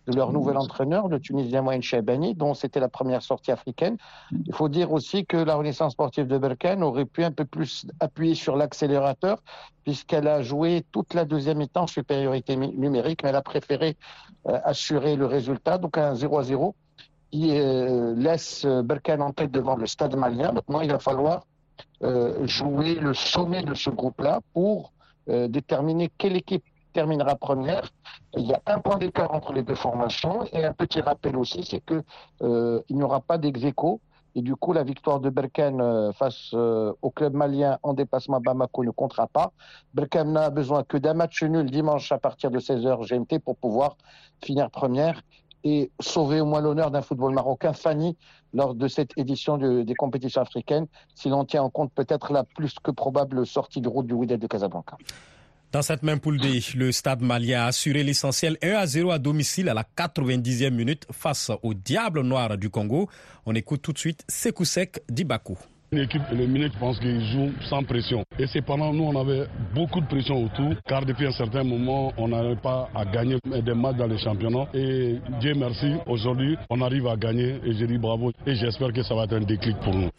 de 0.06 0.16
leur 0.16 0.32
nouvel 0.32 0.58
entraîneur, 0.58 1.08
le 1.08 1.20
Tunisien 1.20 1.64
Mohamed 1.64 1.82
Chaibani, 1.82 2.36
dont 2.36 2.54
c'était 2.54 2.80
la 2.80 2.88
première 2.88 3.24
sortie 3.24 3.52
africaine. 3.52 3.98
Il 4.32 4.54
faut 4.54 4.70
dire 4.70 4.92
aussi 4.92 5.26
que 5.26 5.38
la 5.38 5.56
Renaissance 5.56 5.94
sportive 5.94 6.28
de 6.28 6.38
Berkane 6.38 6.84
aurait 6.84 7.06
pu 7.06 7.24
un 7.24 7.32
peu 7.32 7.46
plus 7.46 7.88
appuyer 8.00 8.36
sur 8.36 8.56
l'accélérateur, 8.56 9.42
puisqu'elle 9.86 10.28
a 10.28 10.44
joué 10.44 10.86
toute 10.92 11.16
la 11.16 11.26
deuxième 11.26 11.58
mi-temps 11.58 11.88
supériorité 11.88 12.56
numérique, 12.56 13.24
mais 13.24 13.30
elle 13.30 13.36
a 13.38 13.42
préféré 13.42 13.98
euh, 14.48 14.60
assurer 14.64 15.16
le 15.16 15.26
résultat, 15.26 15.80
donc 15.80 15.98
un 15.98 16.14
0 16.14 16.38
à 16.38 16.44
0 16.44 16.76
qui 16.76 16.82
euh, 16.82 16.83
laisse 17.34 18.66
Berkane 18.66 19.22
en 19.22 19.32
tête 19.32 19.52
devant 19.52 19.76
le 19.76 19.88
stade 19.88 20.16
malien. 20.16 20.52
Maintenant, 20.52 20.82
il 20.82 20.92
va 20.92 21.00
falloir 21.00 21.46
euh, 22.04 22.46
jouer 22.46 22.96
le 22.96 23.14
sommet 23.14 23.64
de 23.64 23.74
ce 23.74 23.90
groupe-là 23.90 24.42
pour 24.54 24.92
euh, 25.30 25.48
déterminer 25.48 26.12
quelle 26.18 26.36
équipe 26.36 26.64
terminera 26.92 27.36
première. 27.36 27.90
Il 28.36 28.46
y 28.46 28.54
a 28.54 28.62
un 28.66 28.80
point 28.80 28.98
d'écart 28.98 29.34
entre 29.34 29.54
les 29.54 29.64
deux 29.64 29.76
formations 29.76 30.44
et 30.52 30.66
un 30.66 30.74
petit 30.74 31.02
rappel 31.02 31.38
aussi, 31.38 31.64
c'est 31.64 31.80
que 31.80 32.04
il 32.42 32.96
n'y 32.96 33.04
aura 33.04 33.22
pas 33.22 33.38
dex 33.38 33.60
et 34.36 34.42
du 34.42 34.56
coup 34.56 34.74
la 34.74 34.84
victoire 34.84 35.20
de 35.20 35.30
Berkane 35.30 36.12
face 36.14 36.54
au 36.54 37.10
club 37.10 37.34
malien 37.34 37.78
en 37.84 37.94
déplacement 37.94 38.38
à 38.38 38.40
Bamako 38.40 38.84
ne 38.84 38.92
comptera 38.92 39.28
pas. 39.28 39.52
Berkane 39.94 40.34
n'a 40.34 40.50
besoin 40.50 40.84
que 40.84 40.98
d'un 40.98 41.14
match 41.14 41.42
nul 41.44 41.70
dimanche 41.70 42.12
à 42.12 42.18
partir 42.18 42.52
de 42.52 42.60
16h 42.60 43.08
GMT 43.08 43.40
pour 43.40 43.56
pouvoir 43.56 43.98
finir 44.44 44.70
première 44.70 45.22
et 45.64 45.92
sauver 46.00 46.42
au 46.42 46.46
moins 46.46 46.62
l'honneur 46.62 46.92
d'un 46.92 47.02
football 47.02 47.34
marocain, 47.34 47.74
Fanny, 47.74 48.18
lors 48.54 48.76
de 48.76 48.88
cette 48.88 49.12
édition 49.18 49.58
des 49.58 49.96
compétitions 49.96 50.42
africaines, 50.42 50.88
si 51.16 51.30
l'on 51.30 51.46
tient 51.46 51.64
en 51.64 51.70
compte 51.70 51.92
peut-être 51.94 52.34
la 52.34 52.44
plus 52.44 52.76
que 52.84 52.92
probable 52.92 53.46
sortie 53.46 53.82
de 53.82 53.88
route 53.88 54.08
du 54.08 54.14
Wydad 54.14 54.40
de 54.40 54.48
Casablanca. 54.48 54.98
Dans 55.72 55.82
cette 55.82 56.04
même 56.04 56.20
poule 56.20 56.40
D, 56.40 56.60
le 56.76 56.92
stade 56.92 57.22
malien 57.24 57.64
a 57.64 57.66
assuré 57.66 58.04
l'essentiel 58.04 58.58
1 58.62 58.74
à 58.74 58.86
0 58.86 59.10
à 59.10 59.18
domicile 59.18 59.70
à 59.70 59.74
la 59.74 59.84
90e 59.84 60.70
minute 60.70 61.08
face 61.12 61.50
au 61.64 61.74
Diable 61.74 62.22
Noir 62.22 62.58
du 62.60 62.70
Congo. 62.70 63.10
On 63.48 63.56
écoute 63.56 63.82
tout 63.82 63.92
de 63.92 63.98
suite 63.98 64.24
Sekousek 64.28 65.02
Dibakou. 65.10 65.58
Une 65.94 66.00
équipe 66.00 66.24
éliminée, 66.32 66.70
je 66.74 66.80
pense 66.80 66.98
qu'ils 66.98 67.24
jouent 67.24 67.52
sans 67.70 67.84
pression. 67.84 68.26
Et 68.40 68.48
c'est 68.48 68.64
pendant 68.64 68.92
nous, 68.92 69.04
on 69.04 69.16
avait 69.16 69.46
beaucoup 69.76 70.02
de 70.02 70.08
pression 70.08 70.44
autour, 70.44 70.74
car 70.88 71.06
depuis 71.06 71.28
un 71.28 71.32
certain 71.32 71.64
moment, 71.64 72.12
on 72.18 72.30
n'arrive 72.30 72.58
pas 72.58 72.90
à 72.96 73.06
gagner 73.06 73.38
des 73.46 73.76
matchs 73.76 73.98
dans 73.98 74.08
les 74.08 74.18
championnats. 74.18 74.66
Et 74.74 75.20
Dieu 75.40 75.54
merci, 75.54 75.94
aujourd'hui, 76.08 76.58
on 76.72 76.82
arrive 76.82 77.06
à 77.06 77.16
gagner 77.16 77.60
et 77.64 77.74
je 77.74 77.86
dis 77.86 78.00
bravo. 78.00 78.32
Et 78.48 78.56
j'espère 78.56 78.92
que 78.92 79.04
ça 79.04 79.14
va 79.14 79.26
être 79.26 79.34
un 79.34 79.42
déclic 79.42 79.78
pour 79.82 79.94
nous. 79.94 80.10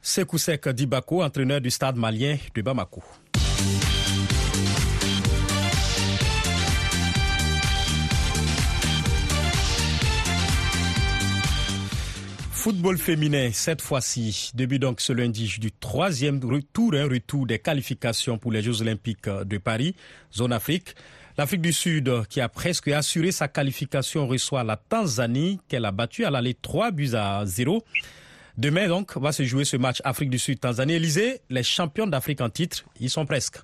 Sekou 0.00 0.38
Sek 0.38 0.68
Dibako, 0.70 1.22
entraîneur 1.22 1.60
du 1.60 1.70
stade 1.70 1.94
malien 1.94 2.34
de 2.52 2.60
Bamako. 2.60 3.00
Football 12.62 12.96
féminin, 12.96 13.50
cette 13.52 13.82
fois-ci, 13.82 14.52
début 14.54 14.78
donc 14.78 15.00
ce 15.00 15.12
lundi 15.12 15.52
du 15.58 15.72
troisième 15.72 16.38
retour, 16.44 16.94
un 16.94 17.08
retour 17.08 17.44
des 17.44 17.58
qualifications 17.58 18.38
pour 18.38 18.52
les 18.52 18.62
Jeux 18.62 18.82
Olympiques 18.82 19.28
de 19.28 19.58
Paris, 19.58 19.96
zone 20.32 20.52
Afrique. 20.52 20.94
L'Afrique 21.36 21.60
du 21.60 21.72
Sud, 21.72 22.24
qui 22.28 22.40
a 22.40 22.48
presque 22.48 22.86
assuré 22.86 23.32
sa 23.32 23.48
qualification, 23.48 24.28
reçoit 24.28 24.62
la 24.62 24.76
Tanzanie, 24.76 25.58
qu'elle 25.66 25.84
a 25.84 25.90
battue 25.90 26.24
à 26.24 26.30
l'aller 26.30 26.54
3 26.54 26.92
buts 26.92 27.16
à 27.16 27.44
0. 27.44 27.82
Demain, 28.56 28.86
donc, 28.86 29.16
va 29.16 29.32
se 29.32 29.42
jouer 29.42 29.64
ce 29.64 29.76
match 29.76 30.00
Afrique 30.04 30.30
du 30.30 30.38
Sud-Tanzanie. 30.38 30.92
Élysée, 30.92 31.40
les 31.50 31.64
champions 31.64 32.06
d'Afrique 32.06 32.42
en 32.42 32.48
titre, 32.48 32.84
ils 33.00 33.10
sont 33.10 33.26
presque. 33.26 33.56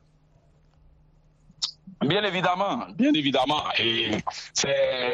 Bien 2.04 2.24
évidemment, 2.24 2.86
bien 2.96 3.12
évidemment. 3.14 3.62
Et 3.78 4.10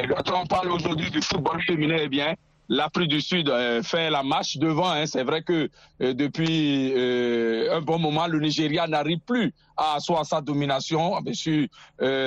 quand 0.09 0.41
on 0.41 0.47
parle 0.47 0.71
aujourd'hui 0.71 1.11
du 1.11 1.21
football 1.21 1.61
féminin, 1.61 1.97
eh 1.99 2.09
bien, 2.09 2.33
l'Afrique 2.69 3.09
du 3.09 3.21
Sud 3.21 3.49
euh, 3.49 3.83
fait 3.83 4.09
la 4.09 4.23
marche 4.23 4.57
devant. 4.57 4.89
Hein. 4.89 5.05
C'est 5.05 5.23
vrai 5.23 5.41
que 5.43 5.69
euh, 6.01 6.13
depuis 6.13 6.93
euh, 6.95 7.75
un 7.77 7.81
bon 7.81 7.99
moment, 7.99 8.27
le 8.27 8.39
Nigeria 8.39 8.87
n'arrive 8.87 9.19
plus 9.19 9.53
à 9.77 9.95
asseoir 9.95 10.25
sa 10.25 10.39
domination 10.39 11.19
sur 11.33 11.67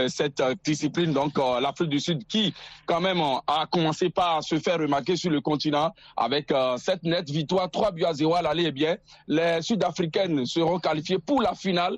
cette 0.08 0.42
discipline. 0.62 1.14
Donc 1.14 1.38
l'Afrique 1.38 1.88
du 1.88 1.98
Sud 1.98 2.26
qui, 2.26 2.52
quand 2.84 3.00
même, 3.00 3.22
a 3.46 3.64
commencé 3.70 4.10
par 4.10 4.44
se 4.44 4.58
faire 4.58 4.78
remarquer 4.78 5.16
sur 5.16 5.30
le 5.30 5.40
continent 5.40 5.94
avec 6.14 6.52
cette 6.76 7.04
nette 7.04 7.30
victoire, 7.30 7.70
3 7.70 7.92
buts 7.92 8.04
à 8.04 8.12
0 8.12 8.34
à 8.34 8.42
l'aller. 8.42 8.64
Eh 8.66 8.70
bien, 8.70 8.98
les 9.28 9.62
Sud-Africaines 9.62 10.44
seront 10.44 10.78
qualifiées 10.78 11.20
pour 11.20 11.40
la 11.40 11.54
finale, 11.54 11.96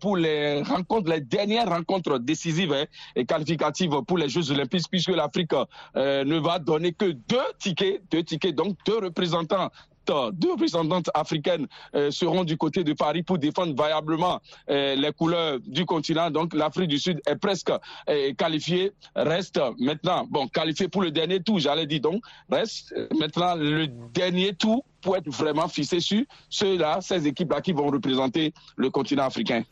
pour 0.00 0.16
les 0.16 0.62
rencontres, 0.62 1.10
les 1.10 1.20
dernières 1.20 1.68
rencontres 1.68 2.20
décisives 2.20 2.72
hein, 2.72 2.84
et 3.16 3.24
qualificatives 3.24 4.02
pour 4.06 4.18
les 4.18 4.28
Jeux 4.28 4.52
Olympiques, 4.52 4.86
puisque 4.88 5.08
l'Afrique 5.08 5.50
ne 5.96 6.38
va 6.38 6.60
donner 6.60 6.92
que 6.92 7.06
deux 7.06 7.38
tickets 7.58 7.81
deux 8.10 8.22
tickets, 8.22 8.54
donc 8.54 8.76
deux 8.86 8.98
représentants 8.98 9.70
deux 10.32 10.52
représentantes 10.52 11.10
africaines 11.14 11.66
euh, 11.94 12.10
seront 12.10 12.44
du 12.44 12.56
côté 12.56 12.84
de 12.84 12.92
Paris 12.92 13.22
pour 13.22 13.38
défendre 13.38 13.74
variablement 13.74 14.40
euh, 14.70 14.94
les 14.94 15.12
couleurs 15.12 15.58
du 15.66 15.84
continent. 15.84 16.30
Donc 16.30 16.54
l'Afrique 16.54 16.88
du 16.88 16.98
Sud 16.98 17.20
est 17.26 17.36
presque 17.36 17.70
euh, 18.08 18.32
qualifiée. 18.34 18.92
Reste 19.14 19.60
maintenant, 19.78 20.26
bon, 20.28 20.48
qualifiée 20.48 20.88
pour 20.88 21.02
le 21.02 21.10
dernier 21.10 21.40
tour, 21.42 21.58
j'allais 21.58 21.86
dire 21.86 22.00
donc, 22.00 22.22
reste 22.50 22.94
maintenant 23.18 23.54
le 23.54 23.86
dernier 23.86 24.54
tour 24.54 24.84
pour 25.00 25.16
être 25.16 25.28
vraiment 25.28 25.68
fixé 25.68 26.00
sur 26.00 26.22
ceux-là, 26.48 27.00
ces 27.00 27.26
équipes-là 27.26 27.60
qui 27.60 27.72
vont 27.72 27.88
représenter 27.88 28.54
le 28.76 28.90
continent 28.90 29.24
africain. 29.24 29.62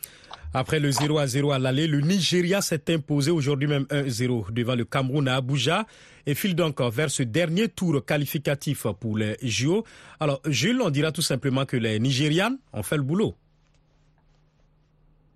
Après 0.52 0.80
le 0.80 0.90
0 0.90 1.16
à 1.18 1.28
0 1.28 1.52
à 1.52 1.60
l'aller, 1.60 1.86
le 1.86 2.00
Nigeria 2.00 2.60
s'est 2.60 2.92
imposé 2.92 3.30
aujourd'hui 3.30 3.68
même 3.68 3.84
1-0 3.84 4.52
devant 4.52 4.74
le 4.74 4.84
Cameroun 4.84 5.28
à 5.28 5.36
Abuja 5.36 5.86
et 6.26 6.34
file 6.34 6.56
donc 6.56 6.80
vers 6.80 7.08
ce 7.08 7.22
dernier 7.22 7.68
tour 7.68 8.04
qualificatif 8.04 8.84
pour 8.98 9.16
les 9.16 9.36
JO. 9.42 9.84
Alors, 10.18 10.40
Jules, 10.46 10.82
on 10.82 10.90
dira 10.90 11.12
tout 11.12 11.22
simplement 11.22 11.64
que 11.66 11.76
les 11.76 12.00
Nigérians 12.00 12.56
ont 12.72 12.82
fait 12.82 12.96
le 12.96 13.04
boulot. 13.04 13.36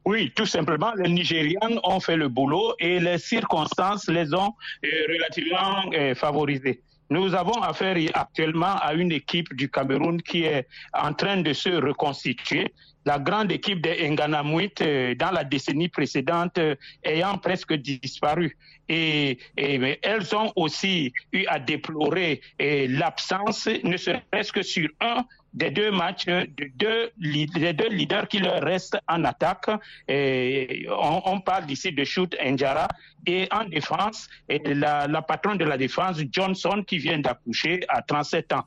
Oui, 0.04 0.32
tout 0.34 0.46
simplement, 0.46 0.92
les 0.96 1.08
Nigérians 1.08 1.78
ont 1.84 2.00
fait 2.00 2.16
le 2.16 2.28
boulot 2.28 2.74
et 2.80 2.98
les 2.98 3.18
circonstances 3.18 4.08
les 4.08 4.34
ont 4.34 4.52
euh, 4.84 4.88
relativement 5.08 5.92
euh, 5.94 6.14
favorisés. 6.16 6.82
Nous 7.08 7.34
avons 7.34 7.62
affaire 7.62 7.96
actuellement 8.14 8.76
à 8.80 8.94
une 8.94 9.12
équipe 9.12 9.54
du 9.54 9.70
Cameroun 9.70 10.20
qui 10.20 10.42
est 10.42 10.66
en 10.92 11.12
train 11.14 11.36
de 11.40 11.52
se 11.52 11.68
reconstituer 11.68 12.72
la 13.04 13.18
grande 13.18 13.52
équipe 13.52 13.80
des 13.80 14.08
Nganamouit 14.08 14.72
euh, 14.80 15.14
dans 15.14 15.30
la 15.30 15.44
décennie 15.44 15.88
précédente 15.88 16.58
euh, 16.58 16.74
ayant 17.04 17.38
presque 17.38 17.74
disparu. 17.74 18.56
Et, 18.88 19.38
elles 19.56 20.34
ont 20.34 20.52
aussi 20.56 21.12
eu 21.32 21.44
à 21.46 21.58
déplorer 21.58 22.40
euh, 22.60 22.86
l'absence, 22.90 23.68
ne 23.82 23.96
serait-ce 23.96 24.52
que 24.52 24.62
sur 24.62 24.88
un 25.00 25.24
des 25.54 25.70
deux 25.70 25.92
matchs, 25.92 26.26
des 26.26 26.72
deux 26.76 27.12
leaders 27.16 28.26
qui 28.26 28.40
leur 28.40 28.60
restent 28.60 28.98
en 29.06 29.22
attaque. 29.24 29.68
On, 30.08 31.40
parle 31.40 31.70
ici 31.70 31.92
de 31.92 32.02
Shoot 32.02 32.34
Njara 32.44 32.88
et 33.24 33.46
en 33.52 33.64
défense, 33.64 34.28
la 34.48 35.22
patronne 35.22 35.56
de 35.56 35.64
la 35.64 35.76
défense, 35.78 36.18
Johnson, 36.32 36.82
qui 36.84 36.98
vient 36.98 37.20
d'accoucher 37.20 37.84
à 37.88 38.02
37 38.02 38.52
ans. 38.52 38.64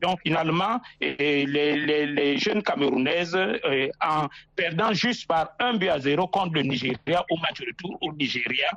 Donc 0.00 0.20
finalement, 0.24 0.80
les, 1.00 2.38
jeunes 2.38 2.62
Camerounaises, 2.62 3.34
euh, 3.34 3.88
en 4.02 4.28
perdant 4.54 4.92
juste 4.92 5.26
par 5.26 5.50
un 5.58 5.74
but 5.74 5.88
à 5.88 5.98
zéro 5.98 6.26
contre 6.28 6.54
le 6.54 6.62
Nigeria 6.62 7.24
au 7.30 7.36
match 7.38 7.60
retour 7.60 7.98
au 8.00 8.12
Nigeria, 8.12 8.68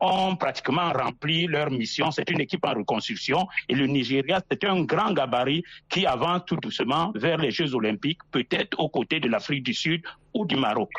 ont 0.00 0.36
pratiquement 0.36 0.92
rempli 0.92 1.46
leur 1.46 1.70
mission. 1.70 2.10
C'est 2.10 2.28
une 2.30 2.40
équipe 2.40 2.64
en 2.64 2.74
reconstruction 2.74 3.46
et 3.68 3.74
le 3.74 3.86
Nigeria, 3.86 4.40
c'est 4.50 4.64
un 4.64 4.82
grand 4.82 5.12
gabarit 5.12 5.62
qui 5.88 6.06
avance 6.06 6.42
tout 6.46 6.56
doucement 6.56 7.12
vers 7.14 7.38
les 7.38 7.50
Jeux 7.50 7.74
olympiques, 7.74 8.18
peut-être 8.30 8.78
aux 8.78 8.88
côtés 8.88 9.20
de 9.20 9.28
l'Afrique 9.28 9.64
du 9.64 9.74
Sud 9.74 10.02
ou 10.34 10.44
du 10.44 10.56
Maroc. 10.56 10.90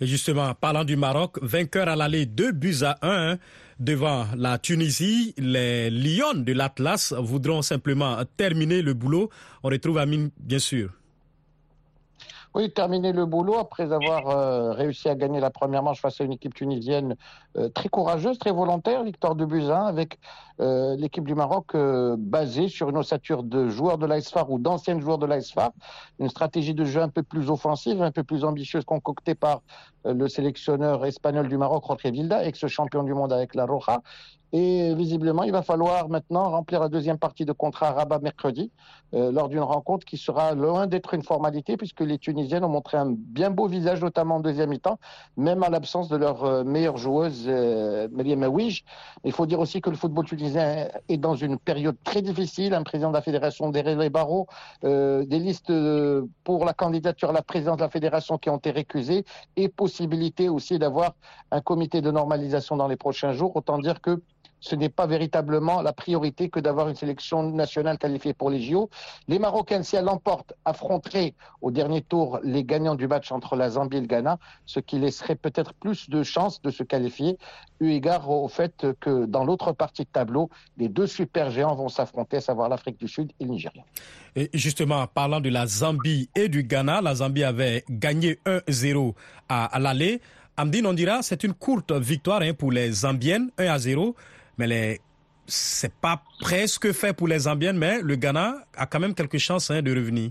Justement, 0.00 0.54
parlant 0.54 0.84
du 0.84 0.96
Maroc, 0.96 1.38
vainqueur 1.42 1.88
à 1.88 1.96
l'aller 1.96 2.26
deux 2.26 2.52
buts 2.52 2.82
à 2.82 2.96
un 3.02 3.38
devant 3.78 4.26
la 4.36 4.58
Tunisie. 4.58 5.34
Les 5.38 5.90
Lions 5.90 6.34
de 6.34 6.52
l'Atlas 6.52 7.12
voudront 7.16 7.62
simplement 7.62 8.18
terminer 8.36 8.82
le 8.82 8.94
boulot. 8.94 9.30
On 9.62 9.68
retrouve 9.68 9.98
Amine, 9.98 10.30
bien 10.38 10.58
sûr. 10.58 10.90
Oui, 12.56 12.70
terminer 12.70 13.10
le 13.10 13.26
boulot 13.26 13.56
après 13.58 13.92
avoir 13.92 14.28
euh, 14.28 14.70
réussi 14.74 15.08
à 15.08 15.16
gagner 15.16 15.40
la 15.40 15.50
première 15.50 15.82
manche 15.82 16.00
face 16.00 16.20
à 16.20 16.24
une 16.24 16.32
équipe 16.32 16.54
tunisienne 16.54 17.16
euh, 17.56 17.68
très 17.68 17.88
courageuse, 17.88 18.38
très 18.38 18.52
volontaire, 18.52 19.02
victoire 19.02 19.34
de 19.34 19.44
Buzyn, 19.44 19.86
avec 19.86 20.20
euh, 20.60 20.94
l'équipe 20.94 21.24
du 21.24 21.34
Maroc 21.34 21.76
basée 22.16 22.68
sur 22.68 22.90
une 22.90 22.96
ossature 22.96 23.42
de 23.42 23.68
joueurs 23.68 23.98
de 23.98 24.06
l'ASFAR 24.06 24.48
ou 24.52 24.60
d'anciens 24.60 25.00
joueurs 25.00 25.18
de 25.18 25.26
l'ASFAR, 25.26 25.72
une 26.20 26.28
stratégie 26.28 26.74
de 26.74 26.84
jeu 26.84 27.02
un 27.02 27.08
peu 27.08 27.24
plus 27.24 27.50
offensive, 27.50 28.00
un 28.00 28.12
peu 28.12 28.22
plus 28.22 28.44
ambitieuse 28.44 28.84
concoctée 28.84 29.34
par 29.34 29.62
le 30.04 30.28
sélectionneur 30.28 31.04
espagnol 31.06 31.48
du 31.48 31.58
Maroc, 31.58 31.82
Jorge 31.88 32.04
Vilda, 32.04 32.44
ex-champion 32.44 33.02
du 33.02 33.14
monde 33.14 33.32
avec 33.32 33.56
la 33.56 33.66
Roja, 33.66 34.00
et 34.56 34.94
visiblement, 34.94 35.42
il 35.42 35.50
va 35.50 35.62
falloir 35.62 36.08
maintenant 36.08 36.48
remplir 36.48 36.78
la 36.78 36.88
deuxième 36.88 37.18
partie 37.18 37.44
de 37.44 37.50
contrat 37.50 37.88
à 37.88 37.92
Rabat 37.92 38.20
mercredi, 38.20 38.70
euh, 39.12 39.32
lors 39.32 39.48
d'une 39.48 39.58
rencontre 39.58 40.06
qui 40.06 40.16
sera 40.16 40.54
loin 40.54 40.86
d'être 40.86 41.12
une 41.12 41.24
formalité, 41.24 41.76
puisque 41.76 42.02
les 42.02 42.18
Tunisiennes 42.18 42.62
ont 42.62 42.68
montré 42.68 42.96
un 42.96 43.10
bien 43.10 43.50
beau 43.50 43.66
visage, 43.66 44.00
notamment 44.00 44.36
en 44.36 44.40
deuxième 44.40 44.70
mi-temps, 44.70 45.00
même 45.36 45.64
à 45.64 45.70
l'absence 45.70 46.08
de 46.08 46.16
leur 46.16 46.44
euh, 46.44 46.62
meilleure 46.62 46.98
joueuse, 46.98 47.46
euh, 47.48 48.06
Mariam 48.12 48.48
Il 49.24 49.32
faut 49.32 49.44
dire 49.44 49.58
aussi 49.58 49.80
que 49.80 49.90
le 49.90 49.96
football 49.96 50.24
tunisien 50.24 50.86
est 51.08 51.16
dans 51.16 51.34
une 51.34 51.58
période 51.58 51.96
très 52.04 52.22
difficile. 52.22 52.74
Un 52.74 52.84
président 52.84 53.08
de 53.08 53.14
la 53.14 53.22
fédération, 53.22 53.70
Derel 53.70 54.08
Barreau, 54.08 54.46
euh, 54.84 55.24
des 55.24 55.40
listes 55.40 55.72
pour 56.44 56.64
la 56.64 56.74
candidature 56.74 57.30
à 57.30 57.32
la 57.32 57.42
présidence 57.42 57.78
de 57.78 57.82
la 57.82 57.90
fédération 57.90 58.38
qui 58.38 58.50
ont 58.50 58.58
été 58.58 58.70
récusées, 58.70 59.24
et 59.56 59.68
possibilité 59.68 60.48
aussi 60.48 60.78
d'avoir 60.78 61.16
un 61.50 61.60
comité 61.60 62.00
de 62.00 62.12
normalisation 62.12 62.76
dans 62.76 62.86
les 62.86 62.96
prochains 62.96 63.32
jours. 63.32 63.56
Autant 63.56 63.78
dire 63.78 64.00
que 64.00 64.22
ce 64.64 64.74
n'est 64.74 64.88
pas 64.88 65.06
véritablement 65.06 65.82
la 65.82 65.92
priorité 65.92 66.48
que 66.48 66.58
d'avoir 66.58 66.88
une 66.88 66.94
sélection 66.94 67.42
nationale 67.50 67.98
qualifiée 67.98 68.32
pour 68.32 68.48
les 68.48 68.62
JO. 68.62 68.88
Les 69.28 69.38
Marocains, 69.38 69.82
si 69.82 69.94
elles 69.96 70.06
l'emportent, 70.06 70.54
affronteraient 70.64 71.34
au 71.60 71.70
dernier 71.70 72.00
tour 72.00 72.40
les 72.42 72.64
gagnants 72.64 72.94
du 72.94 73.06
match 73.06 73.30
entre 73.30 73.56
la 73.56 73.68
Zambie 73.68 73.98
et 73.98 74.00
le 74.00 74.06
Ghana, 74.06 74.38
ce 74.64 74.80
qui 74.80 74.98
laisserait 74.98 75.34
peut-être 75.34 75.74
plus 75.74 76.08
de 76.08 76.22
chances 76.22 76.62
de 76.62 76.70
se 76.70 76.82
qualifier, 76.82 77.36
eu 77.80 77.90
égard 77.90 78.30
au 78.30 78.48
fait 78.48 78.86
que 79.00 79.26
dans 79.26 79.44
l'autre 79.44 79.72
partie 79.72 80.04
de 80.04 80.08
tableau, 80.08 80.48
les 80.78 80.88
deux 80.88 81.06
super 81.06 81.50
géants 81.50 81.74
vont 81.74 81.90
s'affronter, 81.90 82.38
à 82.38 82.40
savoir 82.40 82.70
l'Afrique 82.70 82.98
du 82.98 83.06
Sud 83.06 83.32
et 83.40 83.44
le 83.44 83.50
Nigeria. 83.50 83.82
Et 84.34 84.48
justement, 84.54 85.06
parlant 85.06 85.40
de 85.40 85.50
la 85.50 85.66
Zambie 85.66 86.30
et 86.34 86.48
du 86.48 86.62
Ghana, 86.62 87.02
la 87.02 87.16
Zambie 87.16 87.44
avait 87.44 87.84
gagné 87.90 88.38
1-0 88.46 89.12
à, 89.50 89.78
l'aller. 89.78 90.22
Amdine, 90.56 90.86
on 90.86 90.94
dira, 90.94 91.22
c'est 91.22 91.44
une 91.44 91.52
courte 91.52 91.92
victoire 91.92 92.40
hein, 92.40 92.54
pour 92.54 92.72
les 92.72 92.90
Zambiennes, 92.92 93.50
1 93.58 93.66
à 93.66 93.78
0 93.78 94.16
mais 94.58 94.66
les 94.66 95.00
c'est 95.46 95.94
pas 96.00 96.22
presque 96.40 96.90
fait 96.92 97.14
pour 97.14 97.28
les 97.28 97.40
Zambiennes, 97.40 97.78
mais 97.78 98.00
le 98.02 98.16
Ghana 98.16 98.54
a 98.76 98.86
quand 98.86 99.00
même 99.00 99.14
quelques 99.14 99.38
chances 99.38 99.70
hein, 99.70 99.82
de 99.82 99.94
revenir. 99.94 100.30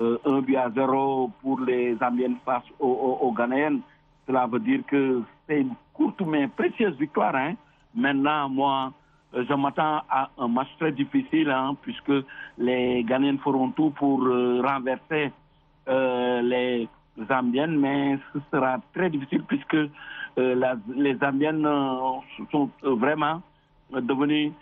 Euh, 0.00 0.18
un 0.24 0.40
but 0.40 0.56
à 0.56 0.70
zéro 0.70 1.30
pour 1.42 1.60
les 1.60 1.96
Zambiennes 1.96 2.36
face 2.44 2.64
aux, 2.78 3.18
aux, 3.20 3.32
Ghanéennes, 3.32 3.80
cela 4.26 4.46
veut 4.46 4.60
dire 4.60 4.80
que 4.86 5.22
c'est 5.46 5.60
une 5.60 5.74
courte 5.92 6.20
mais 6.22 6.48
précieuse 6.48 6.96
victoire. 6.98 7.34
Hein. 7.34 7.54
Maintenant, 7.94 8.48
moi, 8.48 8.92
je 9.32 9.54
m'attends 9.54 10.02
à 10.08 10.30
un 10.38 10.48
match 10.48 10.68
très 10.78 10.92
difficile, 10.92 11.50
hein, 11.50 11.76
puisque 11.82 12.12
les 12.58 13.02
Ghanéens 13.04 13.38
feront 13.42 13.70
tout 13.70 13.90
pour 13.90 14.20
renverser 14.20 15.32
les 15.88 16.88
Zambiennes, 17.28 17.78
mais 17.78 18.18
ce 18.32 18.38
sera 18.52 18.78
très 18.94 19.10
difficile 19.10 19.42
puisque 19.48 19.76
les 20.38 21.16
Zambiennes 21.16 21.68
sont 22.52 22.70
vraiment 22.82 23.42
devenues 23.90 24.52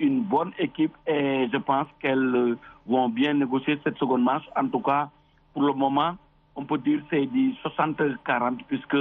une 0.00 0.22
bonne 0.22 0.52
équipe 0.58 0.94
et 1.06 1.48
je 1.52 1.56
pense 1.58 1.86
qu'elles 2.00 2.56
vont 2.86 3.08
bien 3.08 3.34
négocier 3.34 3.78
cette 3.84 3.98
seconde 3.98 4.24
match. 4.24 4.42
En 4.56 4.66
tout 4.68 4.80
cas, 4.80 5.10
pour 5.52 5.62
le 5.62 5.72
moment, 5.72 6.16
on 6.56 6.64
peut 6.64 6.78
dire 6.78 7.00
c'est 7.10 7.26
du 7.26 7.54
60-40 7.64 8.64
puisque 8.66 8.96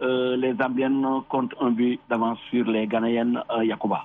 les 0.00 0.54
Zambiennes 0.54 1.06
comptent 1.28 1.54
un 1.60 1.70
but 1.70 1.98
d'avance 2.08 2.38
sur 2.50 2.64
les 2.66 2.86
Ghanéennes 2.86 3.42
Yakuba. 3.62 4.04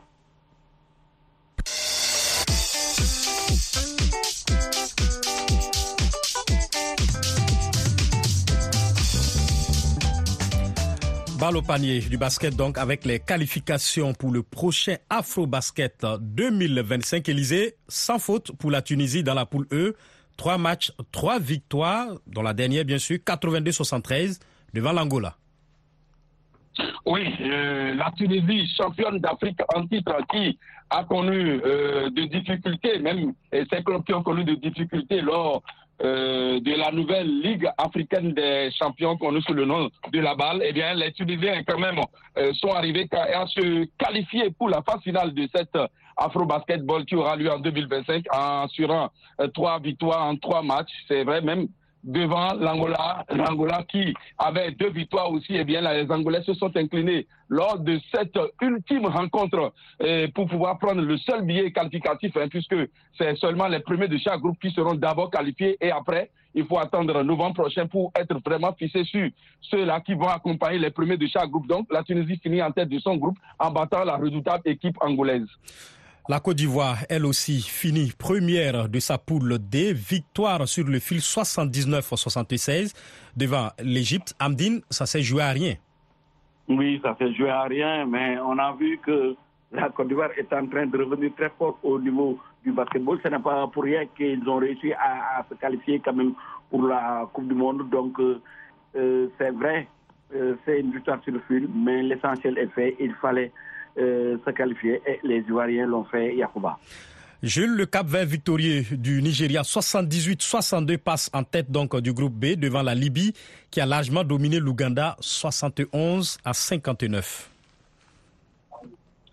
Balle 11.41 11.57
au 11.57 11.63
panier 11.63 12.01
du 12.01 12.19
basket 12.19 12.55
donc 12.55 12.77
avec 12.77 13.03
les 13.03 13.17
qualifications 13.17 14.13
pour 14.13 14.29
le 14.29 14.43
prochain 14.43 14.97
Afro 15.09 15.47
Basket 15.47 16.05
2025. 16.19 17.27
Élysée, 17.29 17.73
sans 17.87 18.19
faute 18.19 18.51
pour 18.59 18.69
la 18.69 18.83
Tunisie 18.83 19.23
dans 19.23 19.33
la 19.33 19.47
poule 19.47 19.65
E. 19.71 19.95
Trois 20.37 20.59
matchs, 20.59 20.91
trois 21.11 21.39
victoires, 21.39 22.09
dont 22.27 22.43
la 22.43 22.53
dernière 22.53 22.85
bien 22.85 22.99
sûr, 22.99 23.17
82-73 23.17 24.39
devant 24.75 24.91
l'Angola. 24.91 25.35
Oui, 27.07 27.33
euh, 27.41 27.95
la 27.95 28.11
Tunisie, 28.11 28.71
championne 28.77 29.17
d'Afrique 29.17 29.61
en 29.75 29.87
titre, 29.87 30.15
qui 30.31 30.59
a 30.91 31.03
connu 31.05 31.59
euh, 31.65 32.11
de 32.11 32.25
difficultés, 32.25 32.99
même 32.99 33.33
ces 33.51 33.83
clubs 33.83 34.03
qui 34.03 34.13
ont 34.13 34.21
connu 34.21 34.43
de 34.43 34.53
difficultés 34.53 35.21
lors 35.21 35.63
euh, 36.03 36.59
de 36.59 36.73
la 36.73 36.91
nouvelle 36.91 37.41
Ligue 37.41 37.69
africaine 37.77 38.33
des 38.33 38.69
champions 38.77 39.17
connue 39.17 39.41
sous 39.41 39.53
le 39.53 39.65
nom 39.65 39.89
de 40.11 40.19
la 40.19 40.35
balle, 40.35 40.61
eh 40.63 40.73
bien, 40.73 40.93
les 40.93 41.11
Tunisiens 41.11 41.63
quand 41.63 41.77
même 41.77 41.99
euh, 42.37 42.53
sont 42.53 42.71
arrivés 42.71 43.07
à 43.11 43.45
se 43.45 43.85
qualifier 43.97 44.49
pour 44.51 44.69
la 44.69 44.81
phase 44.81 45.01
finale 45.03 45.33
de 45.33 45.47
cette 45.53 45.77
Afro 46.17 46.45
Basketball 46.45 47.05
qui 47.05 47.15
aura 47.15 47.35
lieu 47.35 47.51
en 47.51 47.59
2025 47.59 48.25
en 48.33 48.63
assurant 48.63 49.09
euh, 49.39 49.47
trois 49.47 49.79
victoires 49.79 50.25
en 50.25 50.35
trois 50.35 50.61
matchs. 50.61 50.91
C'est 51.07 51.23
vrai, 51.23 51.41
même 51.41 51.67
devant 52.03 52.53
l'Angola, 52.53 53.25
l'Angola 53.29 53.83
qui 53.83 54.13
avait 54.37 54.71
deux 54.71 54.89
victoires 54.89 55.31
aussi, 55.31 55.55
eh 55.55 55.63
bien, 55.63 55.81
les 55.81 56.09
Angolais 56.11 56.41
se 56.43 56.53
sont 56.53 56.75
inclinés 56.75 57.27
lors 57.49 57.79
de 57.79 57.99
cette 58.13 58.37
ultime 58.61 59.05
rencontre 59.05 59.73
eh, 59.99 60.27
pour 60.29 60.47
pouvoir 60.47 60.79
prendre 60.79 61.01
le 61.01 61.17
seul 61.17 61.43
billet 61.43 61.71
qualificatif, 61.71 62.35
hein, 62.37 62.47
puisque 62.49 62.75
c'est 63.17 63.35
seulement 63.37 63.67
les 63.67 63.79
premiers 63.79 64.07
de 64.07 64.17
chaque 64.17 64.39
groupe 64.39 64.57
qui 64.59 64.71
seront 64.71 64.95
d'abord 64.95 65.29
qualifiés 65.29 65.77
et 65.81 65.91
après, 65.91 66.31
il 66.53 66.65
faut 66.65 66.79
attendre 66.79 67.23
novembre 67.23 67.61
prochain 67.61 67.87
pour 67.87 68.11
être 68.15 68.37
vraiment 68.45 68.73
fixé 68.73 69.03
sur 69.05 69.29
ceux-là 69.61 70.01
qui 70.01 70.13
vont 70.13 70.27
accompagner 70.27 70.79
les 70.79 70.91
premiers 70.91 71.17
de 71.17 71.27
chaque 71.27 71.49
groupe. 71.49 71.67
Donc, 71.67 71.87
la 71.91 72.03
Tunisie 72.03 72.37
finit 72.41 72.61
en 72.61 72.71
tête 72.71 72.89
de 72.89 72.99
son 72.99 73.15
groupe 73.15 73.37
en 73.57 73.71
battant 73.71 74.03
la 74.03 74.17
redoutable 74.17 74.63
équipe 74.65 74.97
angolaise. 75.01 75.47
La 76.29 76.39
Côte 76.39 76.57
d'Ivoire, 76.57 76.97
elle 77.09 77.25
aussi, 77.25 77.61
finit 77.61 78.11
première 78.17 78.87
de 78.87 78.99
sa 78.99 79.17
poule 79.17 79.57
D. 79.57 79.91
Victoire 79.91 80.67
sur 80.67 80.85
le 80.85 80.99
fil 80.99 81.17
79-76 81.17 82.93
devant 83.35 83.69
l'Égypte. 83.83 84.35
Amdine, 84.39 84.81
ça 84.91 85.07
s'est 85.07 85.23
joué 85.23 85.41
à 85.41 85.49
rien. 85.49 85.73
Oui, 86.67 86.99
ça 87.03 87.15
s'est 87.17 87.33
joué 87.33 87.49
à 87.49 87.63
rien, 87.63 88.05
mais 88.05 88.37
on 88.39 88.57
a 88.59 88.71
vu 88.73 88.99
que 89.03 89.35
la 89.71 89.89
Côte 89.89 90.09
d'Ivoire 90.09 90.29
est 90.37 90.53
en 90.53 90.67
train 90.67 90.85
de 90.85 90.97
revenir 90.97 91.31
très 91.35 91.49
fort 91.57 91.79
au 91.81 91.99
niveau 91.99 92.39
du 92.63 92.71
basketball. 92.71 93.19
Ce 93.23 93.27
n'est 93.27 93.39
pas 93.39 93.67
pour 93.67 93.83
rien 93.83 94.05
qu'ils 94.15 94.47
ont 94.47 94.57
réussi 94.57 94.93
à, 94.93 95.43
se 95.49 95.55
qualifier 95.55 95.99
quand 96.05 96.13
même 96.13 96.33
pour 96.69 96.83
la 96.83 97.27
Coupe 97.33 97.47
du 97.47 97.55
Monde. 97.55 97.89
Donc, 97.89 98.19
euh, 98.19 99.27
c'est 99.39 99.51
vrai, 99.51 99.87
euh, 100.35 100.55
c'est 100.65 100.81
une 100.81 100.91
victoire 100.91 101.21
sur 101.23 101.33
le 101.33 101.41
fil, 101.47 101.67
mais 101.73 102.03
l'essentiel 102.03 102.59
est 102.59 102.67
fait. 102.67 102.95
Il 102.99 103.13
fallait 103.15 103.51
euh, 103.97 104.37
se 104.45 104.51
qualifier 104.51 105.01
et 105.05 105.19
les 105.23 105.39
Ivoiriens 105.39 105.85
l'ont 105.85 106.03
fait, 106.03 106.35
Yacouba. 106.35 106.77
Jules, 107.43 107.75
le 107.75 107.87
Cap 107.87 108.05
Vert 108.05 108.27
victorieux 108.27 108.83
du 108.91 109.19
Nigeria 109.21 109.63
78-62 109.63 110.97
passe 110.99 111.29
en 111.33 111.43
tête 111.43 111.71
donc 111.71 111.99
du 111.99 112.13
groupe 112.13 112.33
B 112.33 112.53
devant 112.55 112.83
la 112.83 112.93
Libye 112.93 113.33
qui 113.71 113.81
a 113.81 113.85
largement 113.87 114.23
dominé 114.23 114.59
l'Ouganda 114.59 115.15
71 115.19 116.37
à 116.45 116.53
59. 116.53 117.49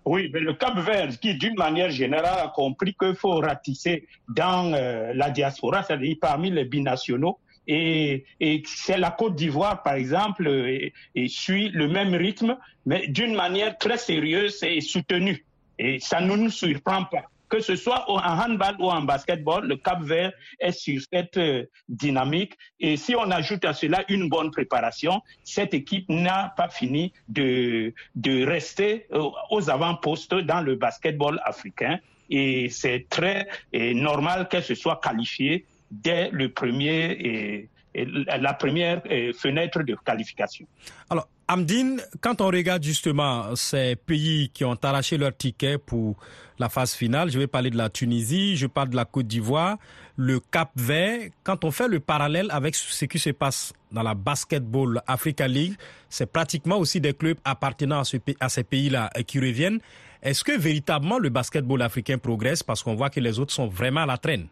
Oui, 0.07 0.31
mais 0.33 0.40
le 0.40 0.55
Cap 0.55 0.79
Vert 0.79 1.21
qui 1.21 1.35
d'une 1.35 1.55
manière 1.57 1.90
générale 1.90 2.38
a 2.47 2.49
compris 2.49 2.94
qu'il 2.94 3.14
faut 3.14 3.40
ratisser 3.40 4.07
dans 4.27 4.73
euh, 4.73 5.12
la 5.14 5.29
diaspora, 5.29 5.83
c'est-à-dire 5.83 6.16
parmi 6.18 6.51
les 6.51 6.64
binationaux, 6.64 7.38
et, 7.68 8.62
c'est 8.64 8.98
la 8.98 9.11
Côte 9.11 9.37
d'Ivoire, 9.37 9.83
par 9.83 9.94
exemple, 9.94 10.48
et, 10.48 11.28
suit 11.28 11.68
le 11.68 11.87
même 11.88 12.14
rythme, 12.14 12.57
mais 12.87 13.07
d'une 13.09 13.35
manière 13.35 13.76
très 13.76 13.98
sérieuse 13.98 14.62
et 14.62 14.81
soutenue. 14.81 15.44
Et 15.78 16.00
ça 16.00 16.20
ne 16.20 16.35
nous 16.35 16.50
surprend 16.50 17.04
pas. 17.04 17.24
Que 17.50 17.61
ce 17.61 17.76
soit 17.76 18.11
en 18.11 18.18
handball 18.18 18.76
ou 18.78 18.90
en 18.90 19.02
basketball, 19.02 19.66
le 19.66 19.76
Cap 19.76 20.02
Vert 20.02 20.33
est 20.61 20.72
sur 20.72 21.00
cette 21.11 21.38
euh, 21.38 21.64
dynamique. 21.88 22.52
Et 22.78 22.98
si 22.98 23.14
on 23.16 23.31
ajoute 23.31 23.64
à 23.64 23.72
cela 23.72 24.04
une 24.11 24.28
bonne 24.28 24.50
préparation, 24.50 25.22
cette 25.44 25.72
équipe 25.72 26.07
n'a 26.11 26.52
pas 26.59 26.68
fini 26.68 27.14
de, 27.28 27.94
de 28.16 28.44
rester 28.44 29.07
euh, 29.12 29.31
aux 29.50 29.70
avant-postes 29.70 30.35
dans 30.35 30.61
le 30.61 30.74
basketball 30.74 31.40
africain. 31.42 31.98
Et 32.28 32.68
c'est 32.68 33.07
très 33.09 33.48
normal 33.72 34.48
qu'elle 34.48 34.62
se 34.62 34.74
soit 34.74 35.00
qualifiée 35.02 35.64
dès 35.90 36.31
le 36.31 36.51
premier 36.53 37.11
et, 37.12 37.68
la 37.94 38.55
première 38.55 39.03
fenêtre 39.37 39.83
de 39.83 39.96
qualification. 40.05 40.66
Alors, 41.11 41.27
Amdine, 41.48 42.01
quand 42.20 42.42
on 42.42 42.48
regarde 42.48 42.83
justement 42.83 43.57
ces 43.57 43.96
pays 43.96 44.51
qui 44.51 44.64
ont 44.64 44.77
arraché 44.83 45.16
leur 45.16 45.35
ticket 45.37 45.79
pour 45.79 46.14
la 46.59 46.68
phase 46.68 46.92
finale, 46.92 47.31
je 47.31 47.38
vais 47.38 47.46
parler 47.46 47.70
de 47.70 47.77
la 47.79 47.88
Tunisie, 47.88 48.57
je 48.57 48.66
parle 48.66 48.90
de 48.90 48.96
la 48.96 49.07
Côte 49.07 49.27
d'Ivoire, 49.27 49.79
le 50.16 50.40
Cap 50.40 50.70
Vert, 50.77 51.31
quand 51.44 51.64
on 51.64 51.70
fait 51.70 51.88
le 51.88 52.01
parallèle 52.01 52.48
avec 52.51 52.74
ce 52.74 53.05
qui 53.07 53.18
se 53.18 53.31
passe 53.31 53.72
dans 53.90 54.03
la 54.03 54.14
Basketball 54.14 55.01
Africa 55.07 55.48
League, 55.48 55.74
c'est 56.11 56.31
pratiquement 56.31 56.77
aussi 56.77 57.01
des 57.01 57.14
clubs 57.14 57.38
appartenant 57.44 58.03
à, 58.03 58.05
à 58.40 58.48
ces 58.48 58.64
pays-là 58.64 59.11
qui 59.27 59.40
reviennent. 59.40 59.81
Est-ce 60.22 60.44
que 60.44 60.59
véritablement 60.59 61.18
le 61.18 61.31
basketball 61.31 61.81
africain 61.81 62.18
progresse 62.18 62.62
parce 62.62 62.83
qu'on 62.83 62.94
voit 62.94 63.09
que 63.09 63.20
les 63.20 63.38
autres 63.38 63.55
sont 63.55 63.68
vraiment 63.68 64.03
à 64.03 64.07
la 64.07 64.18
traîne? 64.18 64.48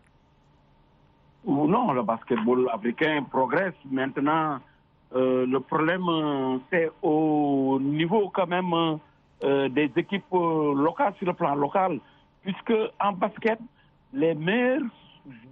Non, 1.46 1.92
le 1.92 2.02
basketball 2.02 2.68
africain 2.72 3.22
progresse. 3.30 3.74
Maintenant, 3.90 4.58
euh, 5.14 5.46
le 5.46 5.60
problème, 5.60 6.08
euh, 6.08 6.58
c'est 6.70 6.90
au 7.02 7.78
niveau 7.80 8.30
quand 8.30 8.46
même 8.46 8.98
euh, 9.44 9.68
des 9.68 9.90
équipes 9.96 10.24
locales 10.32 11.14
sur 11.18 11.26
le 11.26 11.32
plan 11.32 11.54
local, 11.54 12.00
puisque 12.42 12.74
en 13.00 13.12
basket, 13.12 13.58
les 14.12 14.34
meilleurs 14.34 14.82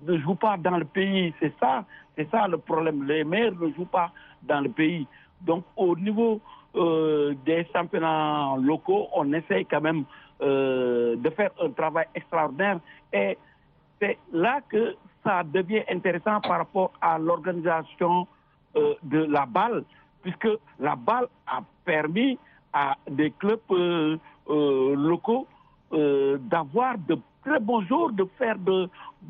ne 0.07 0.19
jouent 0.19 0.35
pas 0.35 0.57
dans 0.57 0.79
le 0.79 0.85
pays. 0.85 1.33
C'est 1.41 1.55
ça, 1.61 1.85
c'est 2.17 2.29
ça 2.31 2.49
le 2.49 2.59
problème. 2.59 3.07
Les 3.07 3.25
meilleurs 3.25 3.55
ne 3.61 3.73
jouent 3.73 3.85
pas 3.85 4.11
dans 4.43 4.61
le 4.61 4.71
pays. 4.71 5.07
Donc, 5.41 5.65
au 5.77 5.97
niveau 5.97 6.41
des 6.75 7.65
championnats 7.73 8.57
locaux, 8.61 9.07
on 9.15 9.33
essaye 9.33 9.65
quand 9.65 9.81
même 9.81 10.05
de 10.41 11.31
faire 11.37 11.51
un 11.63 11.71
travail 11.71 12.07
extraordinaire. 12.17 12.81
Et 13.13 13.39
c'est 14.01 14.19
là 14.33 14.61
que 14.69 14.97
ça 15.25 15.43
devient 15.43 15.83
intéressant 15.91 16.41
par 16.41 16.59
rapport 16.59 16.93
à 17.01 17.19
l'organisation 17.19 18.29
euh, 18.77 18.95
de 19.03 19.25
la 19.25 19.47
balle, 19.47 19.85
puisque 20.23 20.49
la 20.79 20.95
balle 20.95 21.27
a 21.47 21.61
permis 21.85 22.39
à 22.73 22.97
des 23.11 23.31
clubs 23.31 23.61
euh, 23.71 24.19
euh, 24.49 24.95
locaux 24.95 25.49
d'avoir 26.51 26.99
de 26.99 27.17
très 27.45 27.61
bons 27.61 27.83
jours, 27.83 28.11
de 28.11 28.27
faire 28.37 28.59
de, 28.59 28.89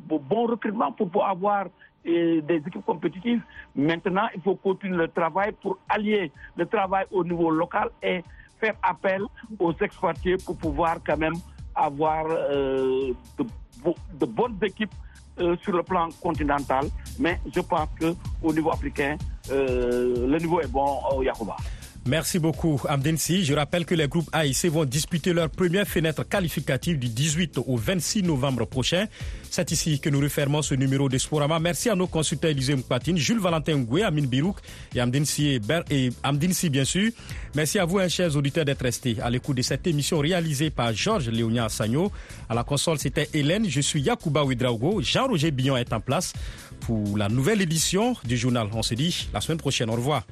bons 0.09 0.47
recrutements 0.47 0.93
pour 0.93 1.11
pouvoir 1.11 1.31
avoir 1.31 1.67
des 2.03 2.43
équipes 2.49 2.87
compétitives. 2.87 3.43
Maintenant, 3.77 4.29
il 4.35 4.41
faut 4.41 4.55
continuer 4.55 4.97
le 4.97 5.09
travail 5.09 5.53
pour 5.53 5.77
allier 5.91 6.33
le 6.57 6.65
travail 6.65 7.05
au 7.11 7.23
niveau 7.23 7.51
local 7.51 7.91
et 8.03 8.25
faire 8.59 8.77
appel 8.83 9.25
aux 9.59 9.75
expatriés 9.75 10.39
pour 10.43 10.57
pouvoir 10.57 10.97
quand 11.07 11.19
même 11.19 11.35
avoir 11.75 12.29
de, 12.29 13.15
de 14.15 14.25
bonnes 14.25 14.57
équipes 14.63 14.95
euh, 15.41 15.57
sur 15.63 15.73
le 15.73 15.83
plan 15.83 16.09
continental, 16.23 16.87
mais 17.19 17.41
je 17.55 17.61
pense 17.61 17.89
qu'au 17.99 18.53
niveau 18.53 18.71
africain, 18.71 19.17
euh, 19.51 20.27
le 20.29 20.39
niveau 20.39 20.61
est 20.61 20.69
bon 20.71 20.99
au 21.13 21.23
Yakuba. 21.23 21.57
Merci 22.07 22.39
beaucoup, 22.39 22.79
Amdensi. 22.87 23.47
Je 23.47 23.55
rappelle 23.55 23.87
que 23.87 23.95
les 23.95 24.09
groupes 24.09 24.29
A 24.31 24.45
et 24.45 24.53
C 24.53 24.69
vont 24.69 24.85
disputer 24.85 25.33
leur 25.33 25.49
première 25.49 25.89
fenêtre 25.89 26.23
qualificative 26.29 26.99
du 26.99 27.09
18 27.09 27.59
au 27.67 27.79
26 27.79 28.23
novembre 28.25 28.67
prochain. 28.67 29.07
C'est 29.51 29.73
ici 29.73 29.99
que 30.01 30.11
nous 30.11 30.21
refermons 30.21 30.61
ce 30.61 30.75
numéro 30.75 31.09
de 31.09 31.17
Sporama. 31.17 31.59
Merci 31.59 31.89
à 31.89 31.95
nos 31.95 32.07
consultants 32.07 32.49
Élisée 32.49 32.75
Moukpatine, 32.75 33.17
Jules 33.17 33.39
Valentin 33.41 33.77
Ngoué, 33.79 34.03
Amine 34.03 34.27
Birouk 34.27 34.59
et 34.95 35.01
Amdensi, 35.01 35.59
et 35.91 36.11
Amdensi, 36.23 36.69
bien 36.69 36.85
sûr. 36.85 37.11
Merci 37.55 37.79
à 37.79 37.87
vous, 37.87 37.99
hein, 37.99 38.09
chers 38.09 38.37
auditeurs, 38.37 38.67
d'être 38.67 38.83
restés 38.83 39.17
à 39.23 39.31
l'écoute 39.31 39.57
de 39.57 39.63
cette 39.63 39.87
émission 39.87 40.19
réalisée 40.19 40.69
par 40.69 40.93
Georges 40.93 41.31
Léonia 41.31 41.71
Sagno. 41.71 42.13
À 42.51 42.55
la 42.55 42.65
console, 42.65 42.99
c'était 42.99 43.31
Hélène. 43.33 43.67
Je 43.67 43.81
suis 43.81 44.03
Yacouba 44.03 44.45
Ouidraogo. 44.45 45.01
Jean-Roger 45.01 45.51
Billon 45.53 45.79
est 45.79 45.91
en 45.95 46.01
place 46.01 46.35
pour 46.81 47.17
la 47.17 47.31
nouvelle 47.31 47.63
édition 47.63 48.15
du 48.25 48.37
journal. 48.37 48.69
On 48.75 48.83
se 48.83 48.93
dit 48.95 49.29
la 49.33 49.41
semaine 49.41 49.59
prochaine. 49.59 49.89
Au 49.89 49.95
revoir. 49.95 50.27